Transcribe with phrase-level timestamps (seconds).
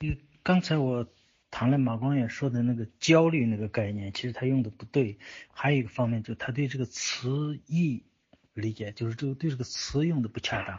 [0.00, 1.08] 因为刚才我
[1.50, 5.18] 谈了马光远说的那个焦虑那个概念，其实他用的不对。
[5.50, 8.04] 还有一个方面，就是他对这个词义
[8.54, 10.78] 理解，就是这个对这个词用的不恰当。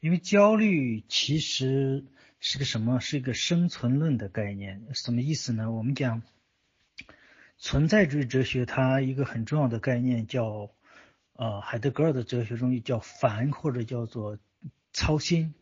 [0.00, 2.04] 因为焦虑其实
[2.38, 3.00] 是个什么？
[3.00, 4.86] 是一个生存论的概念。
[4.92, 5.72] 什么意思呢？
[5.72, 6.20] 我们讲
[7.56, 10.70] 存在主义哲学，它一个很重要的概念叫
[11.32, 14.38] 呃海德格尔的哲学中叫烦或者叫做
[14.92, 15.54] 操心。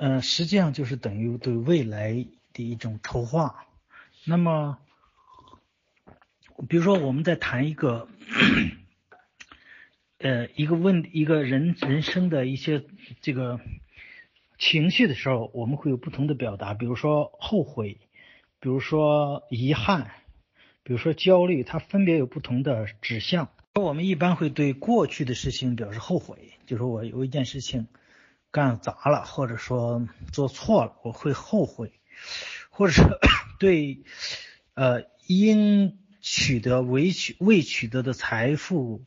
[0.00, 2.26] 呃，实际上就是等于对未来。
[2.52, 3.64] 的一种筹划。
[4.24, 4.76] 那么，
[6.68, 8.08] 比如说我们在谈一个，
[10.18, 12.84] 呃，一个问一个人人生的一些
[13.20, 13.60] 这个
[14.58, 16.74] 情绪的时候，我们会有不同的表达。
[16.74, 18.00] 比如说后悔，
[18.58, 20.10] 比如说遗憾，
[20.82, 23.48] 比如说焦虑，它分别有不同的指向。
[23.76, 27.86] 我们一般会对过去的事情表示后悔，就说我有一件事情
[28.50, 31.92] 干砸了，或者说做错了，我会后悔。
[32.68, 33.18] 或者
[33.58, 34.02] 对
[34.74, 39.04] 呃应取得未取未取得的财富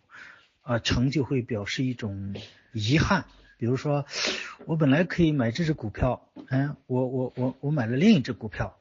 [0.62, 2.36] 啊成就会表示一种
[2.72, 3.26] 遗憾，
[3.58, 4.06] 比如说
[4.66, 8.78] 我本来可以买这只股票，嗯，我我我我买了另一只股票，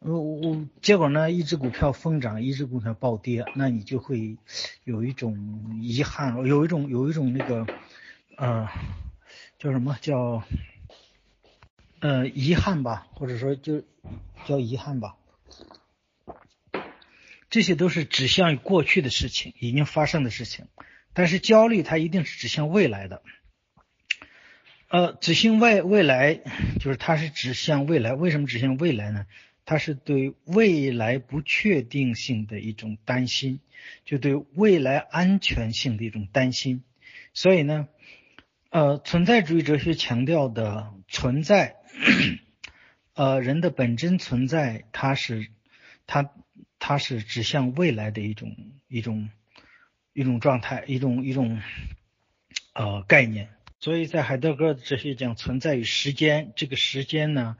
[0.00, 4.36] 我我结果呢一只股票疯涨，一只股票暴跌，那你就会
[4.84, 7.66] 有一种遗憾，有一种有一种那个
[8.36, 8.68] 呃
[9.58, 10.42] 叫什么叫？
[12.00, 13.82] 呃，遗憾吧，或者说就
[14.46, 15.16] 叫遗憾吧，
[17.50, 20.68] 这些都是指向于过去的事情，已经发生的事情。
[21.12, 23.20] 但是焦虑它一定是指向未来的，
[24.86, 26.36] 呃，指向未未来
[26.78, 28.12] 就是它是指向未来。
[28.12, 29.26] 为什么指向未来呢？
[29.64, 33.58] 它是对未来不确定性的一种担心，
[34.04, 36.84] 就对未来安全性的一种担心。
[37.34, 37.88] 所以呢，
[38.70, 41.76] 呃，存在主义哲学强调的存在。
[43.14, 45.48] 呃，人的本真存在，它是，
[46.06, 46.30] 它，
[46.78, 48.54] 它是指向未来的一种
[48.86, 49.30] 一种
[50.12, 51.60] 一种状态，一种一种
[52.74, 53.48] 呃概念。
[53.80, 57.56] 所以在海德格尔的哲学讲存在与时间，这个时间呢，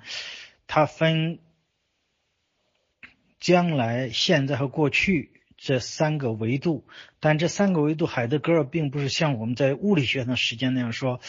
[0.67, 1.39] 它分
[3.41, 6.87] 将来、现在和过去这三个维度。
[7.21, 11.21] 但这三个维度，海德格尔并不是像我们在物理学上时间那样说，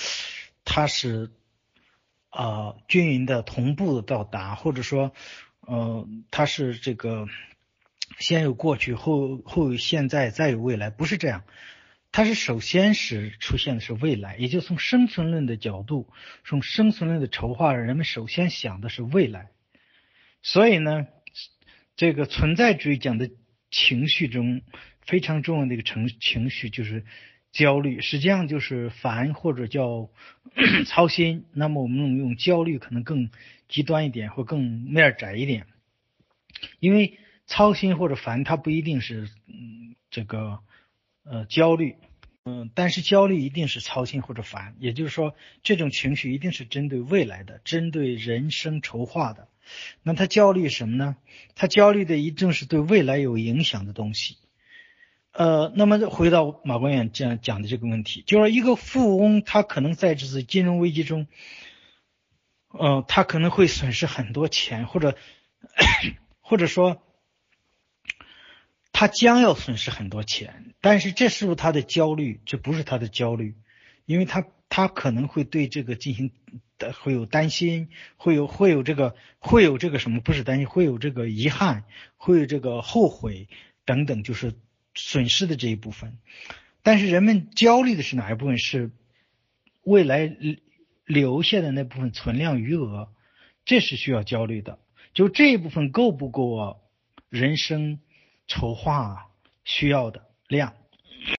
[0.64, 1.32] 它是。
[2.32, 5.14] 啊，均匀的同步的到达，或者说，
[5.62, 7.28] 呃，它是这个
[8.20, 11.44] 先有过去，后后有现在，再有未来，不是这样。
[12.12, 16.08] 它是首先是出现的是未来，也就从生存论的角度，
[16.46, 19.50] 从生存论的筹划，人们首先想的是未来。
[20.44, 21.08] 所以呢，
[21.96, 23.32] 这个存在主义讲的
[23.72, 24.62] 情绪中
[25.02, 27.06] 非常重要的一个情情绪就是。
[27.52, 30.12] 焦虑实际上就是烦或者叫
[30.86, 33.32] 操心，那么我们用焦虑可能更
[33.68, 35.66] 极端一点，或更面窄一点。
[36.80, 40.60] 因为操心或者烦，它不一定是嗯这个
[41.24, 41.96] 呃焦虑，
[42.46, 44.76] 嗯，但是焦虑一定是操心或者烦。
[44.78, 49.48] 也就是说，这种情绪一定是针对未来的，针对人生筹划的。
[50.04, 51.16] 那他焦虑什么呢？
[51.56, 54.38] 他焦虑的一定是对未来有影响的东西。
[55.32, 61.28] 呃，那么回到马光远这样讲的这个问题，就是一个富翁，他可能在这次金融危机中，
[62.70, 65.16] 呃，他可能会损失很多钱，或者
[66.42, 67.04] 或者说
[68.92, 72.42] 他将要损失很多钱，但是这是不是他的焦虑？
[72.46, 73.56] 这不是他的焦虑，
[74.06, 76.32] 因为他他可能会对这个进行
[76.94, 80.20] 会有担心，会有会有这个会有这个什么？
[80.22, 81.84] 不是担心，会有这个遗憾，
[82.18, 83.48] 会有这个后悔
[83.86, 84.54] 等等，就是。
[84.96, 86.18] 损失的这一部分，
[86.82, 88.58] 但是人们焦虑的是哪一部分？
[88.58, 88.92] 是
[89.84, 90.36] 未来
[91.06, 93.08] 留下的那部分存量余额，
[93.64, 94.80] 这是需要焦虑的。
[95.14, 96.82] 就这一部分够不够
[97.30, 98.00] 人生
[98.48, 99.30] 筹划
[99.64, 100.74] 需要的量？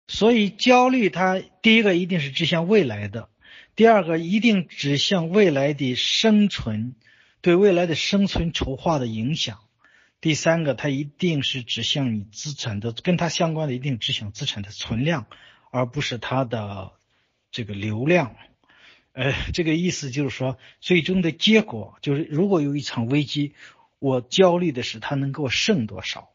[0.07, 3.29] 所以焦虑它第一个一定是指向未来的，
[3.81, 6.97] 第二个一定指向未来的生存，
[7.41, 9.59] 对未来的生存筹划的影响。
[10.21, 15.29] 第三个，它一定是指向你资产的，跟它相关的一定指向资产的存量，
[15.71, 16.93] 而不是它的
[17.53, 18.37] 这个流量。
[19.13, 23.55] 呃，这个意思就是说，最终的结果就是，如果有一场危机，
[23.99, 26.29] 我焦虑的是它能给我剩多少。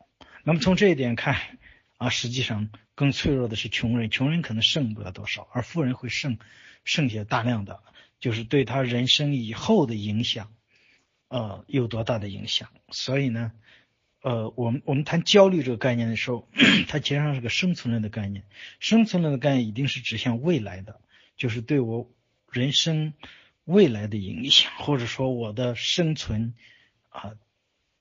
[0.43, 1.59] 那么从这一点看，
[1.97, 6.39] 啊，实际上更脆弱的是穷人，穷人可能剩不了多少，而富人会剩
[6.85, 7.81] 剩下大量的，
[8.21, 10.53] 就是对他人生以后的影响，
[11.27, 12.69] 呃，有多大的影响。
[12.89, 13.51] 所以呢？
[14.21, 16.47] 呃，我们我们谈焦虑这个概念的时候，
[16.89, 18.43] 它其实上是个生存论的概念。
[18.79, 20.99] 生存论的概念一定是指向未来的，
[21.37, 22.09] 就是对我
[22.51, 23.13] 人生
[23.65, 26.55] 未来的影响，或者说我的生存
[27.09, 27.35] 啊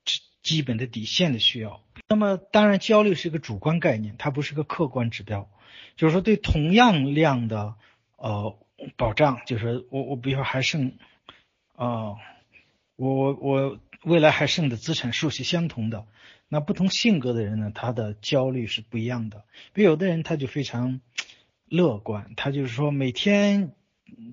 [0.07, 1.85] 基基本的底线的需要。
[2.09, 5.51] 那么当然，焦虑是一个主观概念，它不是个客观指标。
[5.97, 7.75] 就是说，对同样量的
[8.17, 8.59] 呃
[8.97, 10.99] 保障，就是我我比如说还剩
[11.77, 12.17] 啊，
[12.97, 16.07] 我我我未来还剩的资产数是相同的，
[16.49, 19.45] 那不同性格的人呢，他的焦虑是不一样的。
[19.73, 21.01] 比如有的人他就非常
[21.67, 23.75] 乐观，他就是说每天。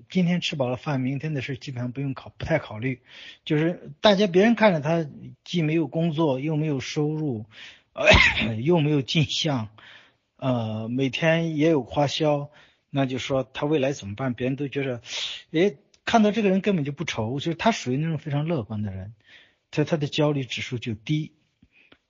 [0.08, 3.00] 今天吃饱了饭，明天的事基本上不用考，不太考虑。
[3.44, 5.04] 就是大家别人看着他
[5.42, 7.46] 既没有工作，又没有收入，
[7.92, 9.70] 呃， 又没有进项，
[10.36, 12.50] 呃，每天也有花销，
[12.94, 14.34] 那就说他未来怎么办？
[14.34, 15.00] 别人都觉得，
[15.50, 15.74] 哎，
[16.04, 19.14] 看到这个人根本就不愁，就是他属于那种非常乐观的人，
[19.70, 21.32] 他他的焦虑指数就低。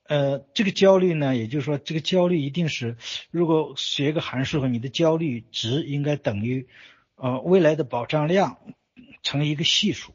[0.04, 2.96] 呃，这个焦虑呢，也就是说，这个焦虑一定是，
[3.30, 6.66] 如果学一个函数，你的焦虑值应该等于。
[7.14, 8.58] 呃，未来的保障量
[9.22, 10.12] 成一个系数，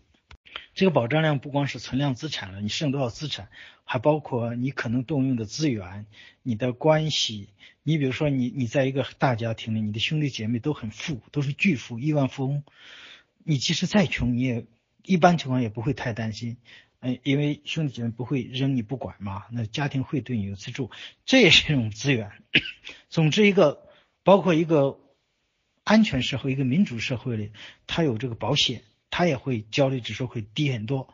[0.74, 3.48] 这个保障量不光是存量资产了，你剩多少资产，
[3.88, 6.06] 还包括你可能动用的资源、
[6.44, 7.50] 你的关系。
[7.81, 12.63] 你比如说，你你在一个大家庭里，你的兄弟姐妹都很富，都是巨富、亿万富翁，
[13.44, 14.66] 你即使再穷，你也
[15.04, 16.57] 一般情况也不会太担心，
[17.00, 20.92] 嗯，因为兄弟姐妹不会扔你不管嘛，那家庭会对你有资助，
[21.25, 22.31] 这也是一种资源。
[23.10, 23.88] 总之，一个
[24.24, 25.00] 包括一个。
[25.90, 27.54] 安全社会，一个民主社会里，
[27.86, 31.07] 它有这个保险，它也会焦虑指数会低很多，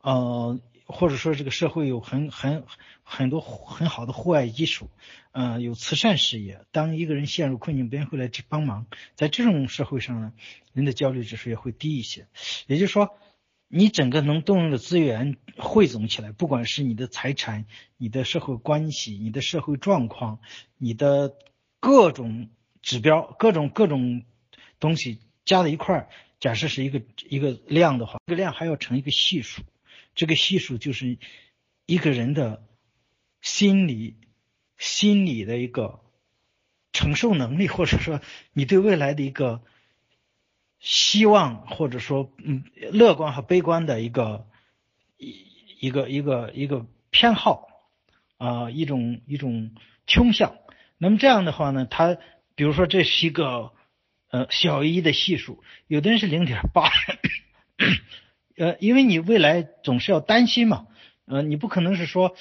[0.00, 0.60] 呃，
[0.92, 2.64] 或者说这个社会有很很
[3.02, 4.90] 很多很好的户外基础，
[5.32, 10.32] 呃，有慈善事业，当一个人陷入困境，别人会来去帮忙，在这种社会上呢，
[10.72, 12.28] 人的焦虑指数也会低一些。
[12.66, 13.16] 也就是说，
[13.66, 17.64] 你整个能动用的资源汇总起来，不管是你的财产、
[17.96, 20.38] 你的社会关系、你的社会状况、
[20.78, 21.34] 你的
[21.80, 22.50] 各种。
[22.84, 24.24] 指标各种各种
[24.80, 26.08] 东西加在一块儿，
[26.40, 29.62] 假设是一个一个量的话，这个量还要乘一个系数，
[30.14, 31.18] 这个系数就是
[31.86, 32.64] 一个人的
[33.40, 34.16] 心理
[34.78, 36.00] 心理的一个
[36.92, 38.20] 承受能力，或者说
[38.52, 39.62] 你对未来的一个
[40.78, 44.46] 希望，或者说嗯乐观和悲观的一个
[45.16, 45.46] 一
[45.80, 47.68] 一个一个一个偏好
[48.36, 49.74] 啊一种一种
[50.06, 50.56] 倾向。
[50.98, 52.18] 那么这样的话呢，它。
[52.54, 53.72] 比如说，这是一个
[54.28, 56.90] 呃小一的系数，有的人是零点八，
[58.56, 60.86] 呃，因为你未来总是要担心嘛，
[61.26, 62.34] 呃，你不可能是说，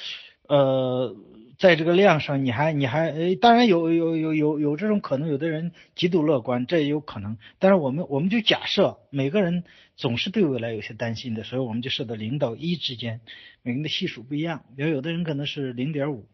[0.48, 1.16] 呃，
[1.58, 9.64] 在这个量上你还你还，呃，当然有有有有有这种可能，有的人极度乐观，这也有可能，但是我们我们就假设每个人
[9.96, 13.22] 总是对未来有些担心的，所以我们就设到零到一之间，
[13.62, 16.26] 每个人的系数不一样，比如有的人可能是零点五，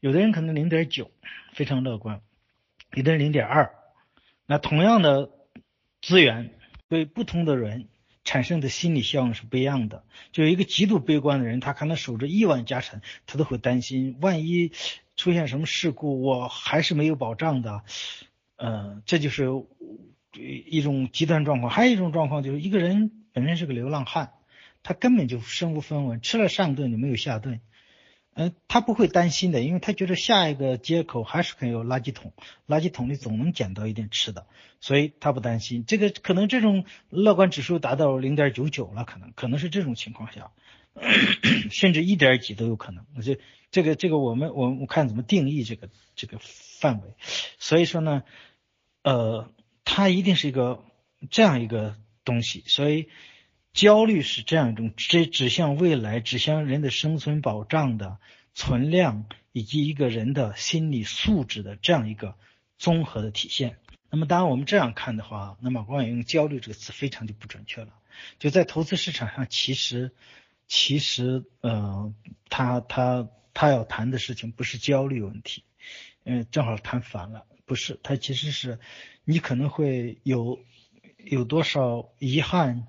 [0.00, 1.10] 有的人可能零点九，
[1.52, 2.20] 非常乐观。
[2.92, 3.72] 有的人零点二，
[4.46, 5.30] 那同样的
[6.00, 6.50] 资源
[6.88, 7.88] 对不同的人
[8.24, 10.02] 产生的心理效应是不一样的。
[10.32, 14.72] 就一个极度悲观的人，他可能守着亿万家产，他都会担心，万一
[15.16, 17.82] 出现什么事故，我还是没有保障的。
[18.56, 19.48] 呃，这就是
[20.32, 21.70] 一种极端状况。
[21.70, 24.32] 还有一种状况，就是一个人本身是个流浪汉，
[24.82, 27.60] 他根本就身无分文，吃了上顿就没有下顿。
[28.36, 32.32] 嗯，他不会担心的，因为他觉得下一个街口还是很有垃圾桶，
[32.66, 34.46] 垃圾桶里总能捡到一点吃的，
[34.80, 35.84] 所以他不担心。
[35.86, 40.50] 这个可能这种乐观指数达到零点九九了，可能可能是这种情况下，
[41.70, 43.06] 甚至一点几都有可能。
[43.16, 43.38] 我这
[43.70, 47.14] 这个这个我们我我看怎么定义这个这个范围。
[47.58, 48.24] 所以说呢，
[49.02, 49.48] 呃，
[49.84, 50.82] 它一定是一个
[51.30, 53.08] 这样一个东西，所以。
[53.74, 58.18] 焦虑是这样一种指指向未来、指向人的生存保障的
[58.54, 62.36] 存量，以及一个人的心理素质的这样一个
[62.78, 63.76] 综合的体现。
[64.10, 67.88] 那么，当然我们这样看的话，那么光用“焦虑”这个词非常就不准确了。
[68.38, 70.12] 就在投资市场上，其实
[70.68, 72.14] 其实呃，
[72.48, 75.64] 他他他要谈的事情不是焦虑问题，
[76.22, 78.78] 嗯，正好谈反了，不是，他其实是
[79.24, 80.60] 你可能会有
[81.24, 82.86] 有多少遗憾。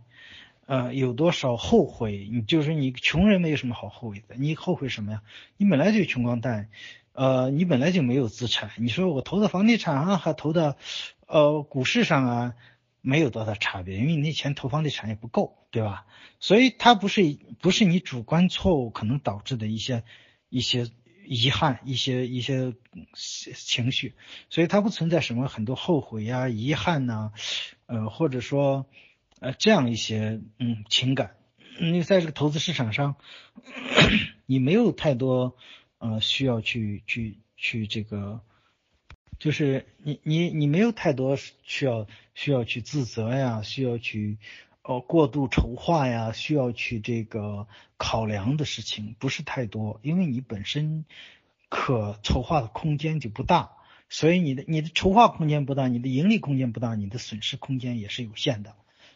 [0.66, 2.28] 呃，有多少后悔？
[2.32, 5.22] 你就是你穷人没有什么好后悔的，你后悔什么呀？
[5.58, 6.70] 你本来就穷光蛋，
[7.14, 8.72] 呃，你本来就没有资产。
[8.78, 10.76] 你说我投的房地产啊，还投的
[11.28, 12.54] 呃股市上啊，
[13.02, 16.08] 没有多大差别，因为你那钱投房地产也不够，对吧？
[16.40, 20.04] 所以它不是不是你主观错误可能导致的一些
[20.50, 20.90] 一些
[21.28, 22.74] 遗憾，一些一些
[23.14, 24.16] 情绪，
[24.50, 27.34] 所以它不存在什么很多后悔呀、遗憾呐，
[27.86, 28.88] 呃，或者说。
[29.39, 31.36] 呃，这样一些嗯情感，
[31.80, 33.15] 你在这个投资市场上，
[34.48, 35.58] 你没有太多
[35.98, 38.42] 呃需要去去去这个，
[39.38, 44.38] 就是你你你没有太多需要需要去自责呀，需要去
[44.84, 51.04] 呃过度筹划呀，需要去这个考量的事情不是太多，因为你本身
[51.68, 53.72] 可筹划的空间就不大，
[54.08, 58.75] 所以你的你的筹划空间不大，你的盈利空间不大，你的损失空间也是有限的。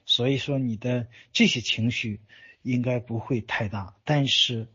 [0.09, 2.19] 所以说你的这些情绪
[2.63, 4.67] 应该不会太大，但是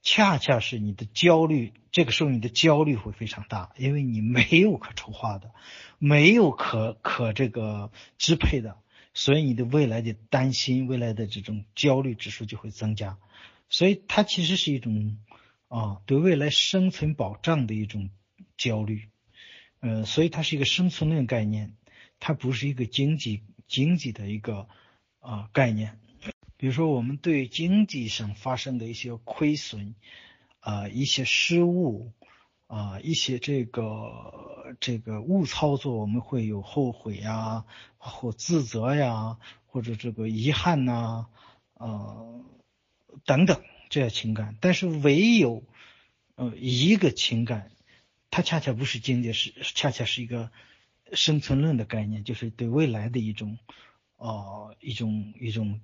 [0.00, 5.52] 恰恰是你的焦虑，这个时候你的焦虑会非常大，因为你没有可筹划的，
[5.98, 8.78] 没有可可这个支配的，
[9.12, 13.18] 所以你的未来的担心、未来的这种焦虑指数就会增加。
[13.68, 15.18] 所以它其实是一种
[15.68, 18.08] 啊对未来生存保障的一种
[18.56, 19.10] 焦虑，
[19.80, 21.74] 呃，所以它是一个生存论概念，
[22.18, 23.42] 它不是一个经济。
[23.74, 24.68] 经济的一个
[25.18, 25.98] 啊概念，
[26.56, 29.96] 比如说我们对经济上发生的一些亏损
[30.60, 32.12] 啊、一些失误
[32.68, 37.64] 啊、一些这个这个误操作，我们会有后悔呀、
[37.98, 41.26] 或自责呀，或者这个遗憾呐
[41.74, 42.14] 啊
[43.24, 44.56] 等等这些情感。
[44.60, 45.64] 但是唯有
[46.36, 47.72] 呃一个情感，
[48.30, 50.52] 它恰恰不是经济，是恰恰是一个。
[51.12, 53.58] 生存论的概念就是对未来的一种，
[54.16, 55.80] 呃，一种一种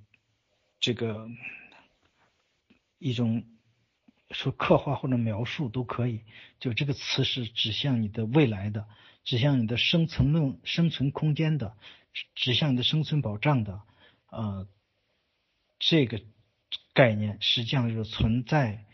[0.81, 1.29] 这个
[2.99, 3.45] 一种
[4.31, 6.23] 说刻画或者描述都可以。
[6.59, 8.89] 就这个词是指向你的未来的，
[9.25, 11.77] 指向你的生存论、生存空间的，
[12.35, 13.83] 指向你的生存保障的。
[14.31, 14.69] 呃，
[15.79, 16.21] 这个
[16.93, 18.85] 概念实际上是存在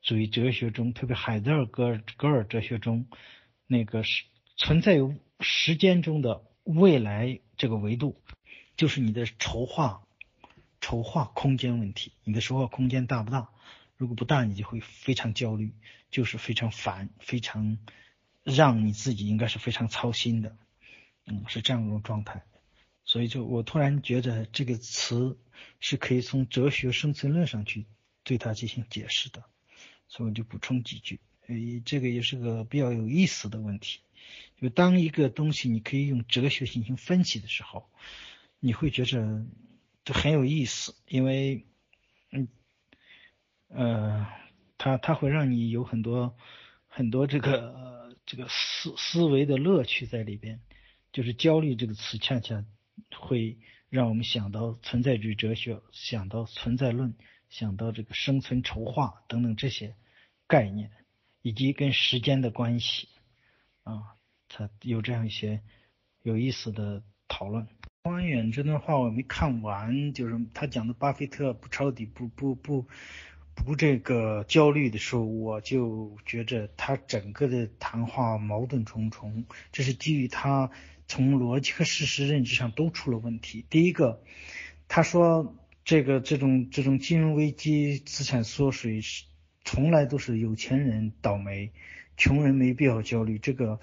[0.00, 3.06] 主义哲学中，特别海德格尔格尔哲学中
[3.66, 4.24] 那个是
[4.62, 5.16] 存在于。
[5.44, 8.22] 时间中的未来这个维度，
[8.76, 10.06] 就是你的筹划
[10.80, 12.12] 筹划空间问题。
[12.22, 13.48] 你的筹划空间大不大？
[13.96, 15.74] 如果不大，你就会非常焦虑，
[16.12, 17.76] 就是非常烦，非常
[18.44, 20.56] 让你自己应该是非常操心的。
[21.26, 22.44] 嗯，是这样一种状态。
[23.04, 25.40] 所以就我突然觉得这个词
[25.80, 27.86] 是可以从哲学生存论上去
[28.22, 29.42] 对它进行解释的。
[30.06, 31.18] 所以我就补充几句。
[31.48, 33.98] 呃，这个也是个比较有意思的问题。
[34.62, 37.90] 就当一个东西你可以用哲学进行分析的时候，
[38.60, 39.44] 你会觉着
[40.04, 41.66] 就很有意思，因为，
[42.30, 42.46] 嗯，
[43.66, 44.26] 呃，
[44.78, 46.36] 它它会让你有很多
[46.86, 50.60] 很多这个这个思思维的乐趣在里边。
[51.10, 52.64] 就是焦虑这个词，恰恰
[53.18, 53.58] 会
[53.90, 57.14] 让我们想到存在主义哲学，想到存在论，
[57.50, 59.94] 想到这个生存筹划等等这些
[60.46, 60.92] 概念，
[61.42, 63.08] 以及跟时间的关系
[63.82, 64.14] 啊。
[64.54, 65.62] 他有这样一些
[66.22, 67.66] 有意思的讨论。
[68.02, 72.86] 汪远这段话我没看完，就是他讲的巴菲特不抄底、不不不
[73.54, 79.46] 不这个焦虑的时候，我就觉着他整个的谈话矛盾重重。
[79.70, 80.70] 这是基于他
[81.06, 83.64] 从逻辑和事实认知上都出了问题。
[83.70, 84.22] 第一个，
[84.88, 89.24] 他说这个这种这种金融危机、资产缩水是
[89.64, 91.72] 从来都是有钱人倒霉。
[92.16, 93.38] 穷人没必要焦虑。
[93.38, 93.80] 这个，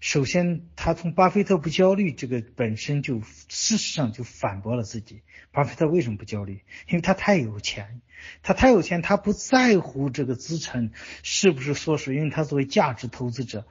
[0.00, 5.22] 首先，他从巴菲特不焦虑这个本身就事实上就反驳了自己。
[5.52, 6.62] 巴菲特为什么不焦虑？
[6.88, 8.00] 因为他太有钱，
[8.42, 10.90] 他太有钱，他不在乎这个资产
[11.22, 13.66] 是不是缩水，因为他作为价值投资者，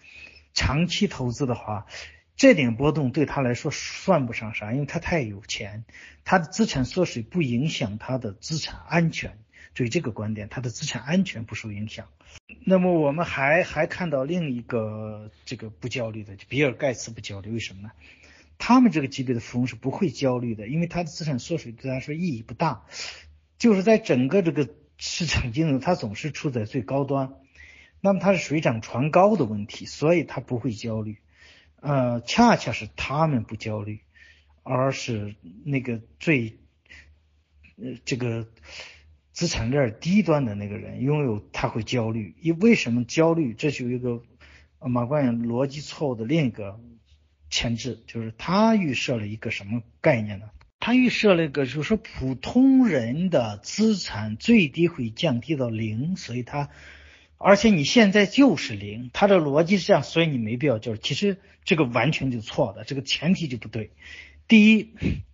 [0.53, 1.85] 长期投资的话，
[2.35, 5.85] 这点波动对他来说算不上啥，因为他太有钱，
[6.23, 9.37] 他的资产缩水不影响他的资产安全。
[9.75, 12.07] 所以这个观点，他的资产安全不受影响。
[12.63, 17.91] 那么我们还还看到另一个这个不焦虑的，比尔盖茨不焦虑，为什么呢？
[18.57, 22.85] 他们这个级别的富翁是不会焦虑的，因为他的资产缩水对他说意义不大，
[23.57, 27.33] 就是在整个这个市场金融，他总是处在最高端，
[27.99, 31.17] 那么他是水涨船高的问题，所以他不会焦虑。
[31.81, 33.99] 呃，恰恰是他们不焦虑，
[34.63, 36.59] 而是那个最
[37.75, 38.47] 呃这个。
[39.35, 42.35] 资产链低端的那个人拥有，他会焦虑。
[42.39, 43.53] 因为什么焦虑？
[43.53, 44.23] 这就一个
[44.79, 46.79] 马冠远逻辑错误的另一个
[47.49, 50.45] 前置，就是他预设了一个什么概念呢？
[50.79, 56.69] 他预设了一个，就是说普通人的资产最低会降低到零，所以他，
[57.37, 61.01] 而且你现在就是零，他的逻辑是这样，所以你没必要就是。
[61.01, 63.91] 其实这个完全就错的，这个前提就不对。
[64.47, 64.93] 第一，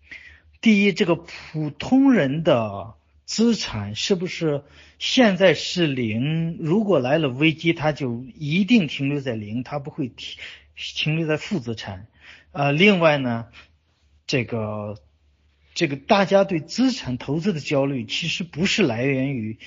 [0.59, 2.95] 第一，这个普通人的。
[3.31, 4.65] 资产是不是
[4.99, 6.57] 现在是零？
[6.59, 10.37] 如果来了危机，它就一定停留在零，它不会停
[10.75, 12.07] 停留在负资产。
[12.51, 13.47] 呃，另外呢，
[14.27, 14.97] 这个
[15.73, 19.59] 这个大家对资产投资的焦虑，其实不是来源于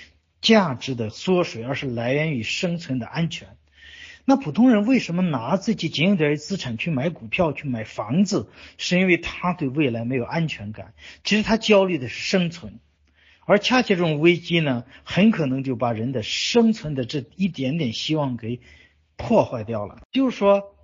[0.42, 3.48] 价值的缩水，而是来源于生存的安全。
[4.26, 8.50] 那普通人为什么拿自己仅有点资产去买股票、去买房子？
[8.76, 10.92] 是因为他对未来没有安全感。
[11.24, 12.78] 其实他焦虑的是生存，
[13.46, 18.60] 而恰恰这种危机呢，很可能就把人的生存的这一点点希望给
[19.16, 20.02] 破坏掉了。
[20.12, 20.74] 就是说，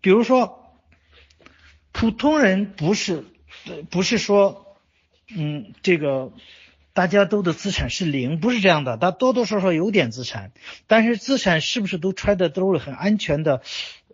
[0.00, 0.76] 比如说，
[1.92, 3.24] 普通人不是
[3.90, 4.76] 不是说，
[5.34, 6.32] 嗯，这个。
[6.94, 10.52] 大家都的资产是零，不是这样的，他多多少少有点资产，
[10.86, 13.62] 但是资产是不是都揣在兜里很安全的？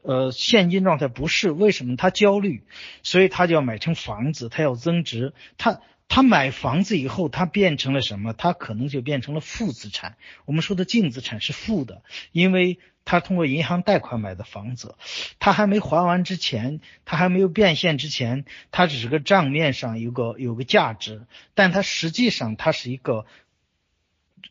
[0.03, 1.97] 呃，现金状态不是，为什么？
[1.97, 2.63] 他焦虑，
[3.03, 8.33] 所以他就要买成房子，他要增值，他他买房子以后，他变成了什么？
[8.33, 10.17] 他可能就变成了负资产。
[10.47, 12.79] 我们说的净资产是负的，因为。
[13.11, 14.95] 他通过银行贷款买的房子，
[15.39, 21.23] 他还没还完之前，他还没有变现之前，他只是个账面上有个有个价值，
[21.55, 23.25] 但他实际上他是一个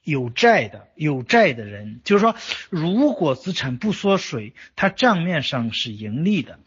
[0.02, 2.02] 有债的有债的人。
[2.04, 2.36] 就是说，
[2.72, 6.58] 如果资产不缩水，他账面上是盈利的，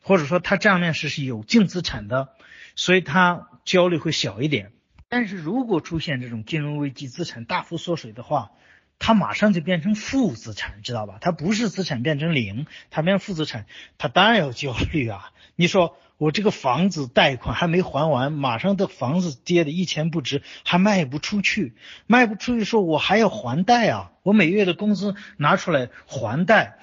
[0.00, 2.30] 或者说他账面是是有净资产的，
[2.76, 4.72] 所以他焦虑会小一点。
[5.08, 8.50] 但是如果出现这种金融危机，资产大幅缩水的话，
[8.98, 11.18] 他马上就变成负资产，知道吧？
[11.20, 13.66] 他不是资产变成零，他变成负资产，
[13.96, 15.30] 他当然要焦虑啊！
[15.54, 21.74] 你说我这个房子贷款还没还完，马上的房子跌的一钱不值，还卖不出去，
[22.06, 24.12] 卖不出去，说我还要还贷啊！
[24.24, 26.78] 我每月的工资拿出来还贷，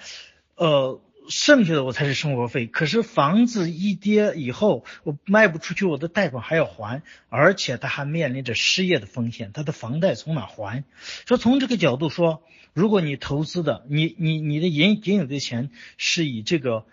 [0.55, 1.01] 呃。
[1.31, 10.83] 剩下的我才是生活费，可是房子一跌以后，我卖不出去，我的贷款还要还，而且他还面临着失业的风险，他的房贷从哪还？
[11.25, 16.85] 说从这个角度说，如果你投资的，你你你的银仅有的钱是以这个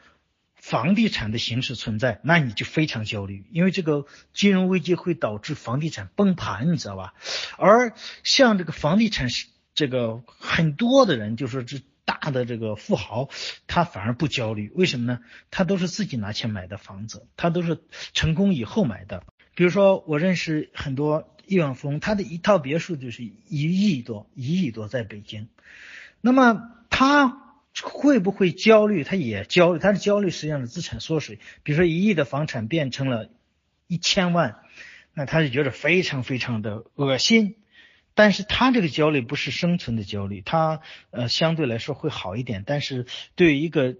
[0.55, 7.13] 房地产的形式存在，那你就非常焦虑，因为这个金融危机会导致房地产崩盘，你知道吧？
[7.57, 7.93] 而
[8.23, 11.81] 像这个房地产是这个很多的人就说这。
[12.09, 13.29] 大的这个富豪，
[13.67, 15.21] 他反而不焦虑，为什么呢？
[15.51, 17.83] 他都是自己拿钱买的房子，他都是
[18.15, 19.25] 成功以后买的。
[19.55, 25.49] 比如说，我认识很多亿万富翁，他的一套别墅就是一亿多，一亿多在北京。
[26.23, 29.05] 那么他会不会焦虑？
[29.05, 31.39] 他也焦虑，他的焦虑实际上是资产缩水。
[31.63, 33.29] 比如说，一亿的房产变成了
[33.87, 34.61] 一千万，
[35.13, 37.57] 那他就觉得非常非常的恶心。
[38.19, 40.81] 但是他这个焦虑不是生存的焦虑，他
[41.13, 42.65] 呃相对来说会好一点。
[42.67, 43.95] 但是对于一个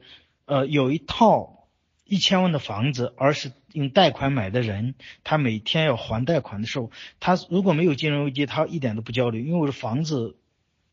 [0.45, 1.69] 呃有一套
[2.05, 10.37] 一千万的房子，而是用贷款买的人，他每天要还贷款的时候，他如果没有金融危机，他一点都不焦虑，因为我的房子。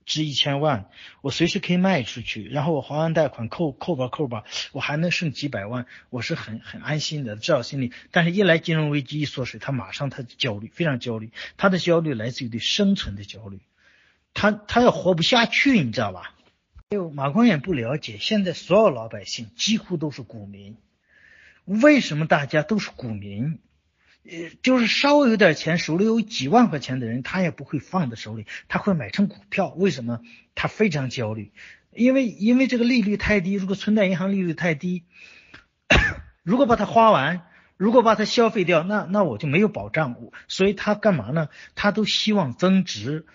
[0.05, 0.89] 值一千万，
[1.21, 7.91] 我随时可以卖出去，然后我还完贷款扣扣吧扣吧，我还能剩几百万，我是很很安心的，至少心里。
[8.11, 11.31] 但是，一来金融危机一缩水，他马上他焦虑，非常焦虑。
[11.57, 13.59] 他的焦虑来自于对生存的焦虑，
[14.33, 16.35] 他他要活不下去，你知道吧？
[16.91, 20.77] 还有马光远不了解，现在所有老百姓几乎都是股民，
[21.65, 23.59] 为什么大家都是股民？
[24.27, 29.69] 呃，就是稍微有点钱，手里有几万块钱的人，他也不会放在手里，他会买成股票。
[29.69, 30.19] 为什么？
[30.55, 31.51] 他非常焦虑，
[31.93, 35.03] 因为因为这个利率太低，如果存在银行利率太低，
[36.41, 37.45] 如果把它花完，
[37.77, 40.15] 如果把它消费掉，那那我就没有保障。
[40.47, 41.49] 所以他干嘛呢？
[41.75, 43.27] 他都希望增值，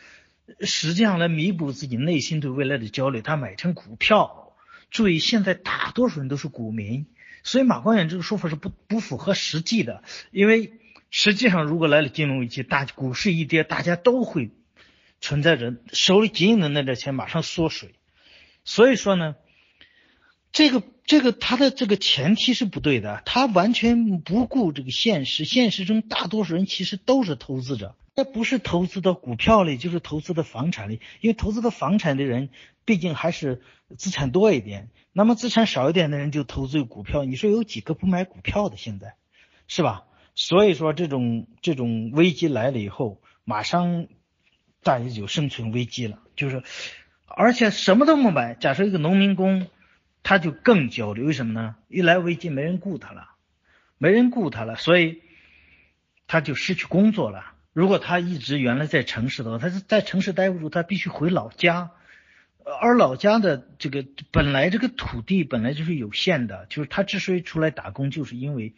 [0.60, 3.22] 实际上来弥补自己内心对未来的焦虑。
[3.22, 4.54] 他买成股票，
[4.90, 7.06] 注意，现在大多数人都是股民，
[7.44, 10.79] 所以马光远这个说法是不不符合实际的，因为。
[11.10, 14.50] 实际上，如果来了金融危机，大股市一跌，大家都会
[15.20, 17.94] 存在着手里仅有的那点钱马上缩水。
[18.64, 19.34] 所以说呢，
[20.52, 25.44] 这个这个他的这个前提是不对的，他完全不顾这个现实。
[25.44, 31.00] 现实中，大多数人其实都是投资者，他不是投资到股票里，就是投资到房产里。
[31.20, 32.50] 因为投资的房产的人，
[32.84, 33.62] 毕竟还是
[33.98, 34.90] 资产多一点。
[35.12, 37.24] 那么资产少一点的人就投资股票。
[37.24, 38.76] 你说有几个不买股票的？
[38.76, 39.14] 现在
[39.66, 40.04] 是吧？
[40.34, 44.06] 所以说，这种这种危机来了以后，马上
[44.82, 46.18] 大家就生存危机了。
[46.34, 46.62] 就是，
[47.26, 48.54] 而且什么都没买。
[48.54, 49.66] 假设一个农民工，
[50.22, 51.22] 他就更焦虑。
[51.22, 51.76] 为什么呢？
[51.88, 53.28] 一来危机，没人雇他了，
[53.98, 55.20] 没人雇他了，所以
[56.26, 57.44] 他就失去工作了。
[57.72, 61.90] 如果他一直原来在城市的话，他是在城市待不住，他必须回老家。
[62.80, 68.74] 而老家的这个本来这个土地本来就是有限的，就是他之所以出来打工，就是因为。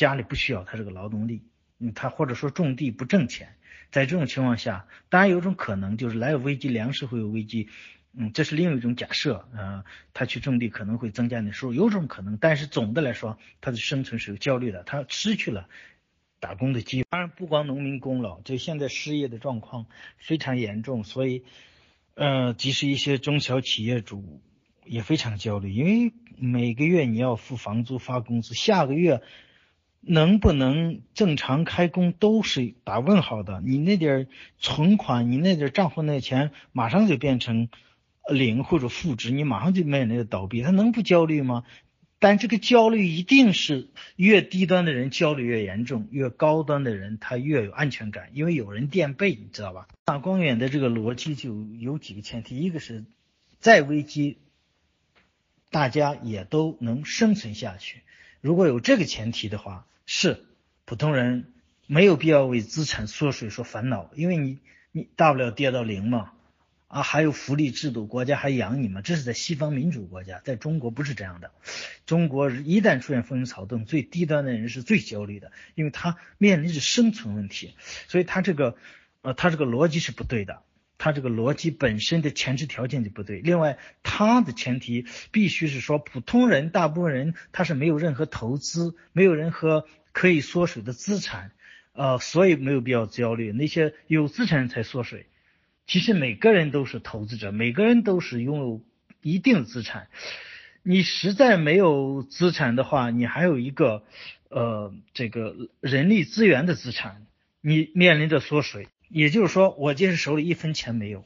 [0.00, 1.42] 家里不需要他这个劳动力，
[1.78, 3.54] 嗯，他或者说种地不挣钱，
[3.90, 7.68] 在这种情况下，当然有种可能就是来有危机，粮食会有危机，
[8.14, 9.84] 嗯，这是另一种假设，啊，
[10.14, 15.68] 他去种地可能会增加你的收入，有种可能，但是总的来说，他的生存是有焦虑的，他失去了
[16.40, 17.06] 打工的机会。
[17.10, 19.84] 当然，不光农民工了，就现在失业的状况
[20.16, 21.44] 非常严重，所以，
[22.14, 24.40] 呃，即使一些中小企业主。
[24.86, 29.20] 也非常焦虑，因为每个月你要付房租、发工资，下个月
[30.00, 33.62] 能不能正常开工都是打问号的。
[33.64, 37.68] 你那点存款，你那点账户那钱，马上就变成
[38.28, 41.64] 零或者负值，你马上就面临着倒闭，他能不焦虑吗？
[42.18, 49.88] 但这个焦虑一定是越低端的人焦虑越严重，越高端的人他越有安全感，因为有人垫背，你知道吧？
[50.04, 53.06] 大光远的这个逻辑就有几个前提，一个是
[53.58, 54.36] 再危机，
[55.70, 58.02] 大家也都能生存下去。
[58.42, 60.44] 如果有这个前提的话，是
[60.86, 61.52] 普通人
[61.86, 64.58] 没有必要为资产缩水说烦恼，因为你
[64.90, 66.32] 你大不了跌到零嘛。
[66.88, 69.02] 啊，还有福利制度，国家还养你吗？
[69.02, 71.52] 这是在西方民主国家，在中国不是这样的。
[72.06, 77.76] 中国一旦出现风云草动，最低端的人是最焦虑的，因为他面临着生存问题，
[78.08, 78.74] 所以他这个，
[79.22, 80.62] 呃，他这个逻辑是不对的，
[80.98, 83.38] 他这个逻辑本身的前置条件就不对。
[83.38, 91.52] 另外，他的前提必须是说，普通人大部分人他是没有任何投资，没有任何可以缩水的资产，
[91.92, 93.52] 呃，所以没有必要焦虑。
[93.52, 95.26] 那些有资产才缩水。
[95.86, 98.80] 其实每个人都是投资者，每个人都是拥有
[99.22, 100.08] 一定资产。
[100.82, 104.04] 你实在没有资产的话，你还有一个
[104.48, 107.26] 呃这个人力资源的资产，
[107.60, 108.88] 你面临着缩水。
[109.08, 111.24] 也就是说，我即使手里一分钱没有，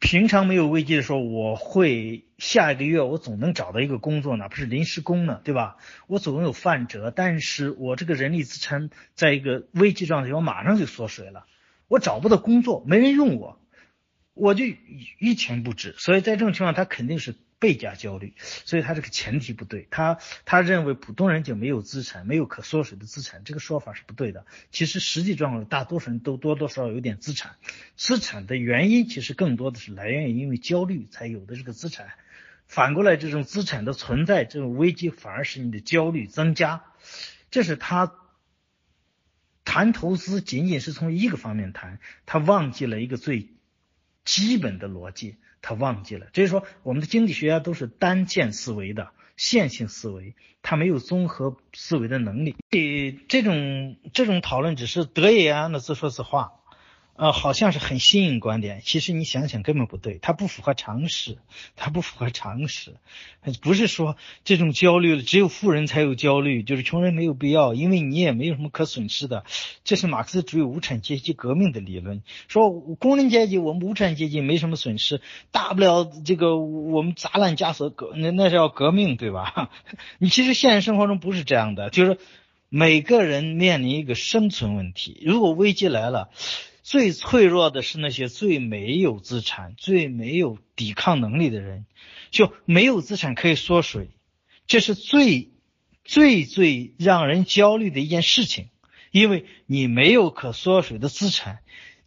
[0.00, 5.76] 平常没有危机的时候，我会下一个月我总能找到一个工作，哪怕是临时工呢，对吧？
[6.06, 7.10] 我总有饭辙。
[7.10, 11.46] 但是我这个人力资产在一个危机状态，我马上就缩水了，
[11.88, 13.60] 我找不到工作，没人用我。
[14.34, 14.64] 我就
[15.18, 24.46] 一钱不值，所以在这种情况，他肯定是倍加焦虑，所以他这个前提不对，他他认为普通人就没有资产，没有可缩水的资产，这个说法是不对的。
[24.70, 27.56] 其实实际状况，大多数人都多多少少有点资产，
[27.96, 32.08] 资产的原因其实更多的是来源于因为焦虑才有的这个资产。
[32.66, 36.84] 反过来，这种资产的存在，这种危机反而使你的焦虑增加。
[37.50, 38.14] 这是他
[39.64, 43.48] 谈投资仅仅是从一个方面谈，他忘记了一个最。
[44.24, 52.56] 基本的逻辑他忘记了，就是说我们的经济学家都是单线思维的线性思维，他没有综合思维的能力。
[53.28, 56.57] 这种这种讨论只是得意洋洋的自说自话。
[57.18, 61.38] 呃，好像是很新颖观点，其实你想想根本不对，它不符合常识，
[61.74, 62.94] 它不符合常识，
[63.60, 69.44] 不是说这种焦虑只有富人才有焦虑，就是穷人没有必要，因为你也没有什么可损失的。
[69.82, 79.70] 这是马克思主义无产阶级革命的理论，说工人阶级我们无产阶级没什么损失，大不了这个我们砸烂枷锁革那那是要革命对吧？
[80.20, 82.16] 你其实现实生活中不是这样的，就是
[82.68, 86.30] 每个人面临一个生存问题，如果危机来了。
[86.88, 91.84] 最脆弱的是那些最没有资产、最没有抵抗能力的人，
[92.30, 94.08] 就没有资产可以缩水，
[94.66, 95.50] 这是最
[96.02, 98.70] 最最让人焦虑的一件事情。
[99.10, 101.58] 因为你没有可缩水的资产，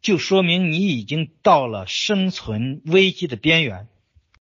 [0.01, 3.87] 就说明你已经到了生存危机的边缘。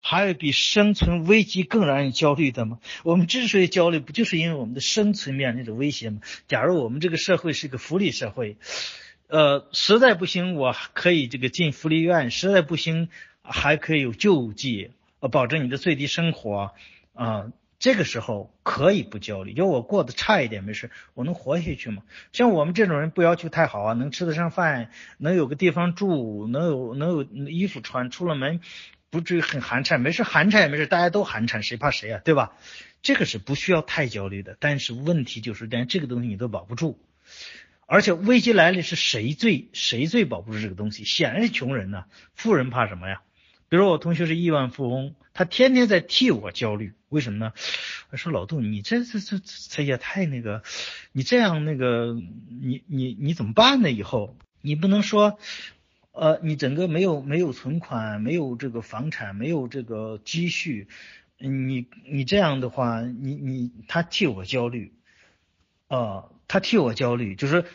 [0.00, 2.78] 还有比生存危机更让人焦虑的吗？
[3.02, 6.20] 我们之所以焦虑，不就是因为我们的生存面临着威胁吗？
[6.46, 8.56] 假如我们这个社会是一个福利社会。
[9.28, 13.10] 呃，实在不行，我可以这个进福利院；实在不行，
[13.42, 16.72] 还可以有救济，呃，保证你的最低生活。
[17.12, 22.02] 啊，这个时候可以不焦虑，就我过得差一点没事，我能活下去吗？
[22.32, 28.60] 像我们这种人不要求太好啊，能吃得上饭，能有个地方住，能有能有衣服穿，出了门
[29.10, 32.52] 不至于很寒碜，没事寒碜也没事，大家都寒碜，谁怕谁啊，对吧？
[33.02, 34.56] 这个是不需要太焦虑的。
[34.58, 36.98] 但是问题就是，连这个东西你都保不住。
[37.90, 41.04] 而且危机来了，是谁最谁最保不住这个东西？
[41.04, 42.04] 显然是穷人呐。
[42.34, 43.22] 富人怕什么呀？
[43.70, 47.54] 比如我同学是亿万富翁，他天天在替我焦虑，为什么呢？
[48.10, 50.62] 我说老杜，你这这这这也太那个，
[51.12, 52.14] 你这样那个，
[52.60, 53.90] 你你你怎么办呢？
[53.90, 55.38] 以后你不能说，
[56.12, 60.88] 呃，你整个没有没有存款，没有这个房产，没有这个积蓄，
[61.38, 64.92] 你你这样的话，你你他替我焦虑，
[65.88, 66.30] 啊。
[66.50, 67.66] 他替我焦虑，就是，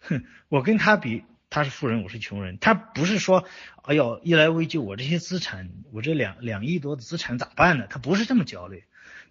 [0.00, 2.58] 哼，我跟他比，他是富人，我是穷人。
[2.58, 3.44] 他不是说，
[3.82, 7.86] 哎呦，一来危机，我这些资产，我这两两亿多的资产咋办呢？
[7.88, 8.82] 他不是这么焦虑。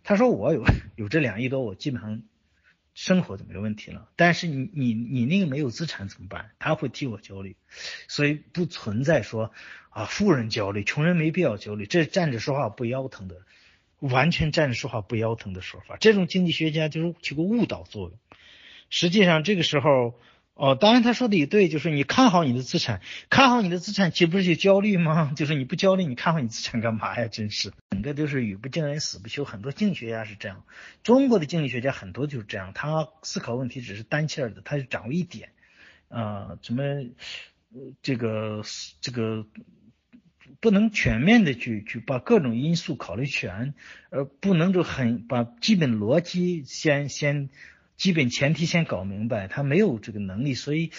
[0.05, 0.63] 他说我有
[0.95, 2.21] 有这两亿多，我基本上
[2.93, 4.07] 生活就没问题了。
[4.15, 6.51] 但是你你你那个没有资产怎么办？
[6.57, 7.57] 他会替我焦虑，
[8.07, 9.51] 所以不存在说
[9.89, 11.85] 啊，富人焦虑，穷人没必要焦虑。
[11.85, 13.41] 这站着说话不腰疼的，
[13.99, 15.97] 完全站着说话不腰疼的说法。
[15.99, 18.19] 这种经济学家就是起个误导作用。
[18.89, 20.15] 实际上，这个时候，
[20.53, 25.33] 哦，当然他说的也对，就是你看好你的资产，看好你的资产，岂不是就焦虑吗？
[25.35, 27.27] 就是你不焦虑，你看好你资产干嘛呀？
[27.27, 29.43] 真是，整个都是语不惊人死不休。
[29.43, 30.63] 很多经济学家是这样，
[31.03, 35.51] 中国的经济学家很多就是这样，他思考问题只是单线的，他就掌握一点，
[36.07, 36.83] 啊，什么
[38.01, 38.63] 这个
[39.01, 39.45] 这个
[40.59, 43.73] 不能全面的去去把各种因素考虑全，
[44.09, 47.49] 呃，不能就很把基本逻辑先先。
[47.97, 50.91] 基本前提先搞明白，他没有这个能力，所以，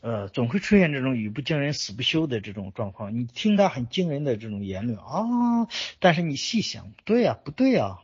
[0.00, 3.14] 呃，总会出现这种语不惊人死不休的这种状况。
[3.14, 7.98] 你听他很惊人的这种言论啊，但是你细想，对呀，不对呀，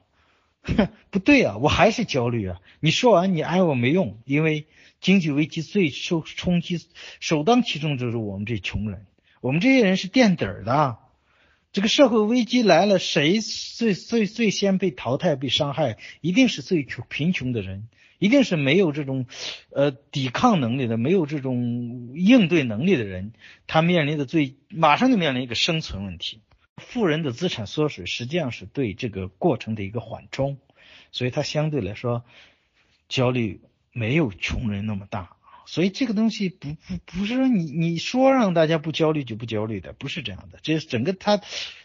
[1.08, 2.60] 不对呀，我还是焦虑啊。
[2.80, 4.66] 你说完你安慰我没用，因为
[5.00, 6.78] 经济危机最受冲击、
[7.20, 9.06] 首当其冲就是我们这穷人，
[9.40, 10.98] 我们这些人是垫底儿的。
[11.72, 15.98] 这个社会危机来了，谁最最最先被淘汰、被伤害？
[16.20, 17.88] 一定是最穷贫穷的人。
[18.18, 19.24] 一定是没有这种，
[19.74, 23.32] 呃，抵抗能力的，没有这种应对能力的人，
[23.66, 26.42] 他面临的最马上就面临一个生存问题。
[26.76, 30.58] 富人的资产缩水，实际上是对这个过程的一个缓冲，
[31.12, 32.24] 所以他相对来说
[33.08, 35.36] 焦虑没有穷人那么大。
[35.70, 40.58] 所以这个东西不不不是说你你说让大家不焦虑就不焦虑的，不是这样的。
[40.62, 41.40] 这整个他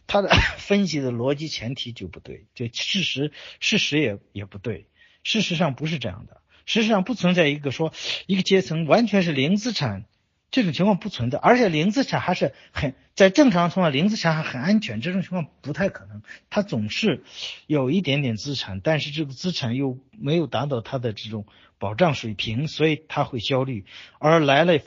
[0.07, 4.87] 他的 分析的逻辑前提就不对，这事实事实也也不对。
[5.21, 7.93] 事实上不是这样的，事实上不存在一个说
[8.25, 10.05] 一个阶层完全是零资产，
[10.49, 17.23] 这种情况不存在，而且零资产还是很在正常情况零资产还很安全，这种情况不太可能，他总是
[17.67, 21.45] 有一点点资产，但是这个资产又没有达到他的这种
[21.79, 23.85] 保障水平，所以他会焦虑，
[24.19, 24.79] 而来了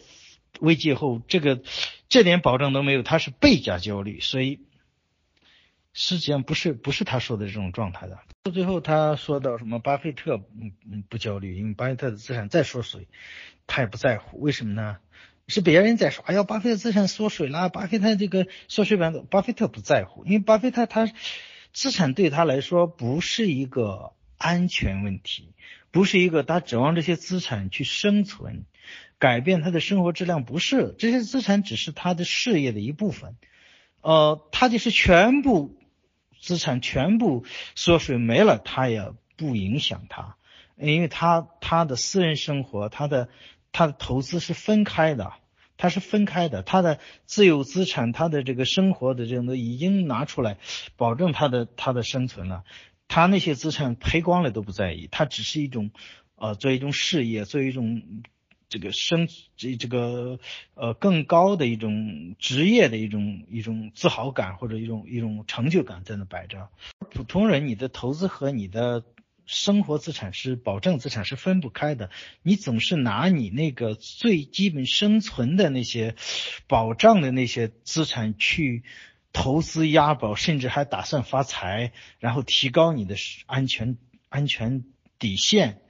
[0.60, 1.62] 危机后，这个
[2.08, 4.60] 这点保障都没有，他是倍加焦虑，所以。
[5.94, 8.20] 实际上不是不是他说的这种状态的。
[8.44, 9.80] 到最后他说到什么？
[9.80, 13.08] 巴菲特嗯嗯不焦虑，因为巴菲特的资产再缩水，
[13.66, 14.38] 他也不在乎。
[14.38, 14.98] 为什么呢？
[15.48, 21.10] 是别人在说，哎呀，巴菲特资产缩水了，巴菲特这个缩水版，巴菲特不在乎，因为巴菲特他
[21.72, 25.52] 资产对他来说不是一个安全问题，
[25.90, 28.64] 不是一个他指望这些资产去生存，
[29.18, 30.94] 改变他的生活质量，不是。
[30.98, 33.36] 这些资产只是他的事业的一部分，
[34.02, 35.74] 呃，他就是全部。
[36.40, 40.36] 资产全部缩水没了，他也不影响他，
[40.76, 43.28] 因为他他的私人生活，他的
[43.72, 45.32] 他的投资是分开的，
[45.76, 50.58] 他是分开的，他的自有资产，他的这个生活的这种的已经拿出来，
[50.96, 52.62] 保证他的他的生存了，
[53.08, 55.90] 他那些资产赔光了都不在意，他只是一种，
[56.36, 58.22] 呃，做一种事业，做一种。
[58.70, 60.40] 这个生这这个
[60.74, 66.68] 呃更高的一种职业的一种一种自豪感或者一种一种成就感在那摆着。
[67.10, 69.04] 普通人你的投资和你的
[69.46, 72.10] 生活资产是保证资产是分不开的。
[72.42, 76.14] 你总是拿你那个最基本生存的那些
[76.66, 78.82] 保障的那些资产去
[79.32, 83.96] 投资押宝，甚至还打算发财，然后提高你的安全
[84.28, 84.84] 安全
[85.18, 85.82] 底线。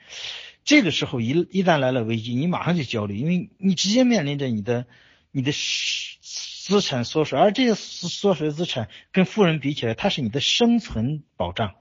[0.64, 4.86] 这个时候一一旦来了危机，你马上就焦虑，因为你直接面临着你的
[5.30, 11.74] 你的资产缩水，而这些缩水资产跟富人比起来，它是你的生存保障，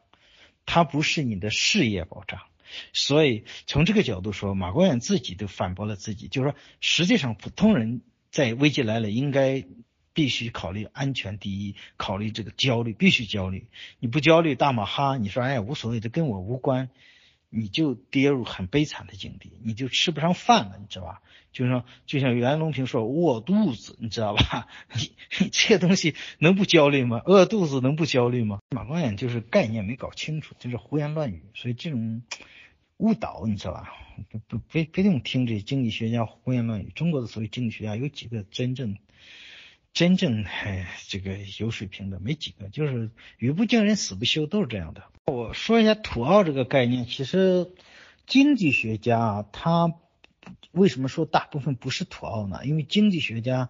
[0.66, 2.40] 它不是你的事业保障。
[2.94, 9.66] 所以从这个角度说，马光远自己都反驳了自己，就是说，实际上普通人在危机来了，应该
[10.18, 13.68] 必须考虑安全第一，考虑这个焦虑，必须焦虑。
[14.00, 16.90] 你不焦虑，大马哈，你说哎无所谓，这跟我无关。
[17.50, 21.22] 你就跌入很悲惨的境地，你就吃不上饭了，你知道吧？
[21.52, 24.68] 就说就像袁隆平说饿肚子，你知道吧？
[24.96, 27.22] 你你这东西能不焦虑吗？
[27.24, 28.58] 饿肚子能不焦虑吗？
[28.72, 32.24] 马光远就是概念没搞清楚，就是胡言乱语，所以这种
[32.98, 33.94] 误导，你知道吧？
[34.32, 36.92] 不不别别用听这经济学家胡言乱语。
[36.96, 38.98] 中国的所谓经济学家有几个真正
[39.98, 42.20] 真正哎这个有水平的？
[42.20, 45.02] 没几个，就是语不惊人死不休，都是这样的。
[45.26, 47.72] 我说一下土澳这个概念，其实
[48.28, 49.96] 经济学家他
[50.72, 52.64] 为什么说大部分不是土澳呢？
[52.64, 53.70] 因为经济学家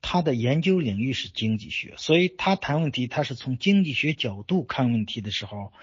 [0.00, 5.74] 他的研究领域是经济学，所以他谈问题他是从经济学角度看问题的时候，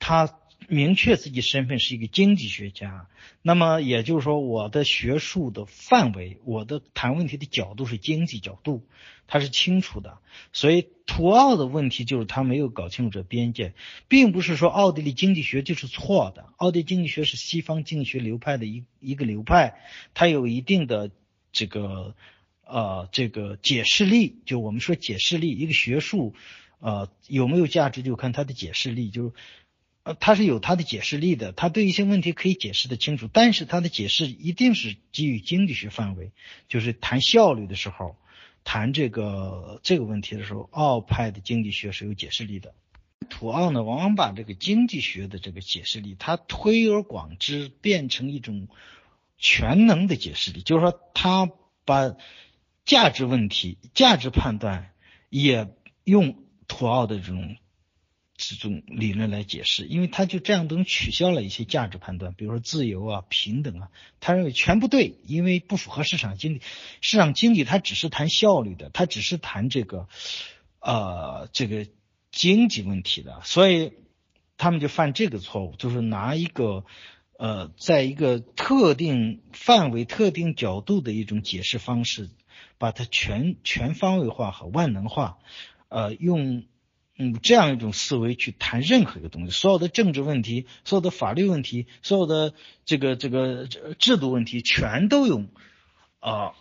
[0.00, 0.36] 他。
[0.68, 3.08] 明确自己身份是一个经济学家，
[3.40, 8.84] 那么也就是说，我的学术的范围，我的谈问题的角度是经济角度，
[9.28, 10.18] 他是清楚的。
[10.52, 13.74] 所以土澳的问题就是他没有搞清楚这边界，
[14.08, 16.46] 并不是说奥地利经济学就是错的。
[16.56, 19.80] 奥地利经济学是西方经济学流派的一一个流派，
[20.14, 21.12] 它有一定的
[21.52, 22.16] 这个
[22.64, 24.40] 呃这个解释力。
[24.46, 26.34] 就我们说解释力，一个学术
[26.80, 29.32] 呃有没有价值，就看它的解释力，就。
[30.06, 36.30] 呃，他是有他的解释力的，他对一些问题可以解释的清楚，但是他的解释一定是基于经济学范围，
[36.68, 38.16] 就是谈效率的时候，
[38.62, 42.72] 谈这个这个问题的时候，奥派的经济学是有解释力的。
[43.28, 48.68] 土奥呢，往往把这个经济学的这个解释力，他推而广之，变成一种
[49.38, 51.50] 全能的解释力，就是说他
[51.84, 52.14] 把
[52.84, 54.92] 价值问题、价值判断
[55.30, 55.68] 也
[56.04, 57.56] 用土奥的这种。
[58.38, 63.88] 这种理论来解释，因为他就这样等取消了一些价值判断，比如说自由啊、平等啊，
[64.20, 66.60] 他认为全不对，因为不符合市场经济。
[67.00, 70.06] 市场经济它只是谈效率的，它只是谈这个，
[70.80, 71.86] 呃，这个
[72.30, 73.94] 经济问题的，所以
[74.58, 76.84] 他们就犯这个错误，就是拿一个，
[77.38, 82.28] 呃，在一个特定范围、特定角度的一种解释方式，
[82.76, 85.38] 把它全全方位化和万能化，
[85.88, 86.64] 呃，用。
[87.18, 92.52] 嗯，这样一种思维去谈任何一个东西，所有的政治问题、所有的法律问题、所有的
[92.84, 93.66] 这个这个
[93.98, 95.48] 制度问题，全都用
[96.20, 96.52] 啊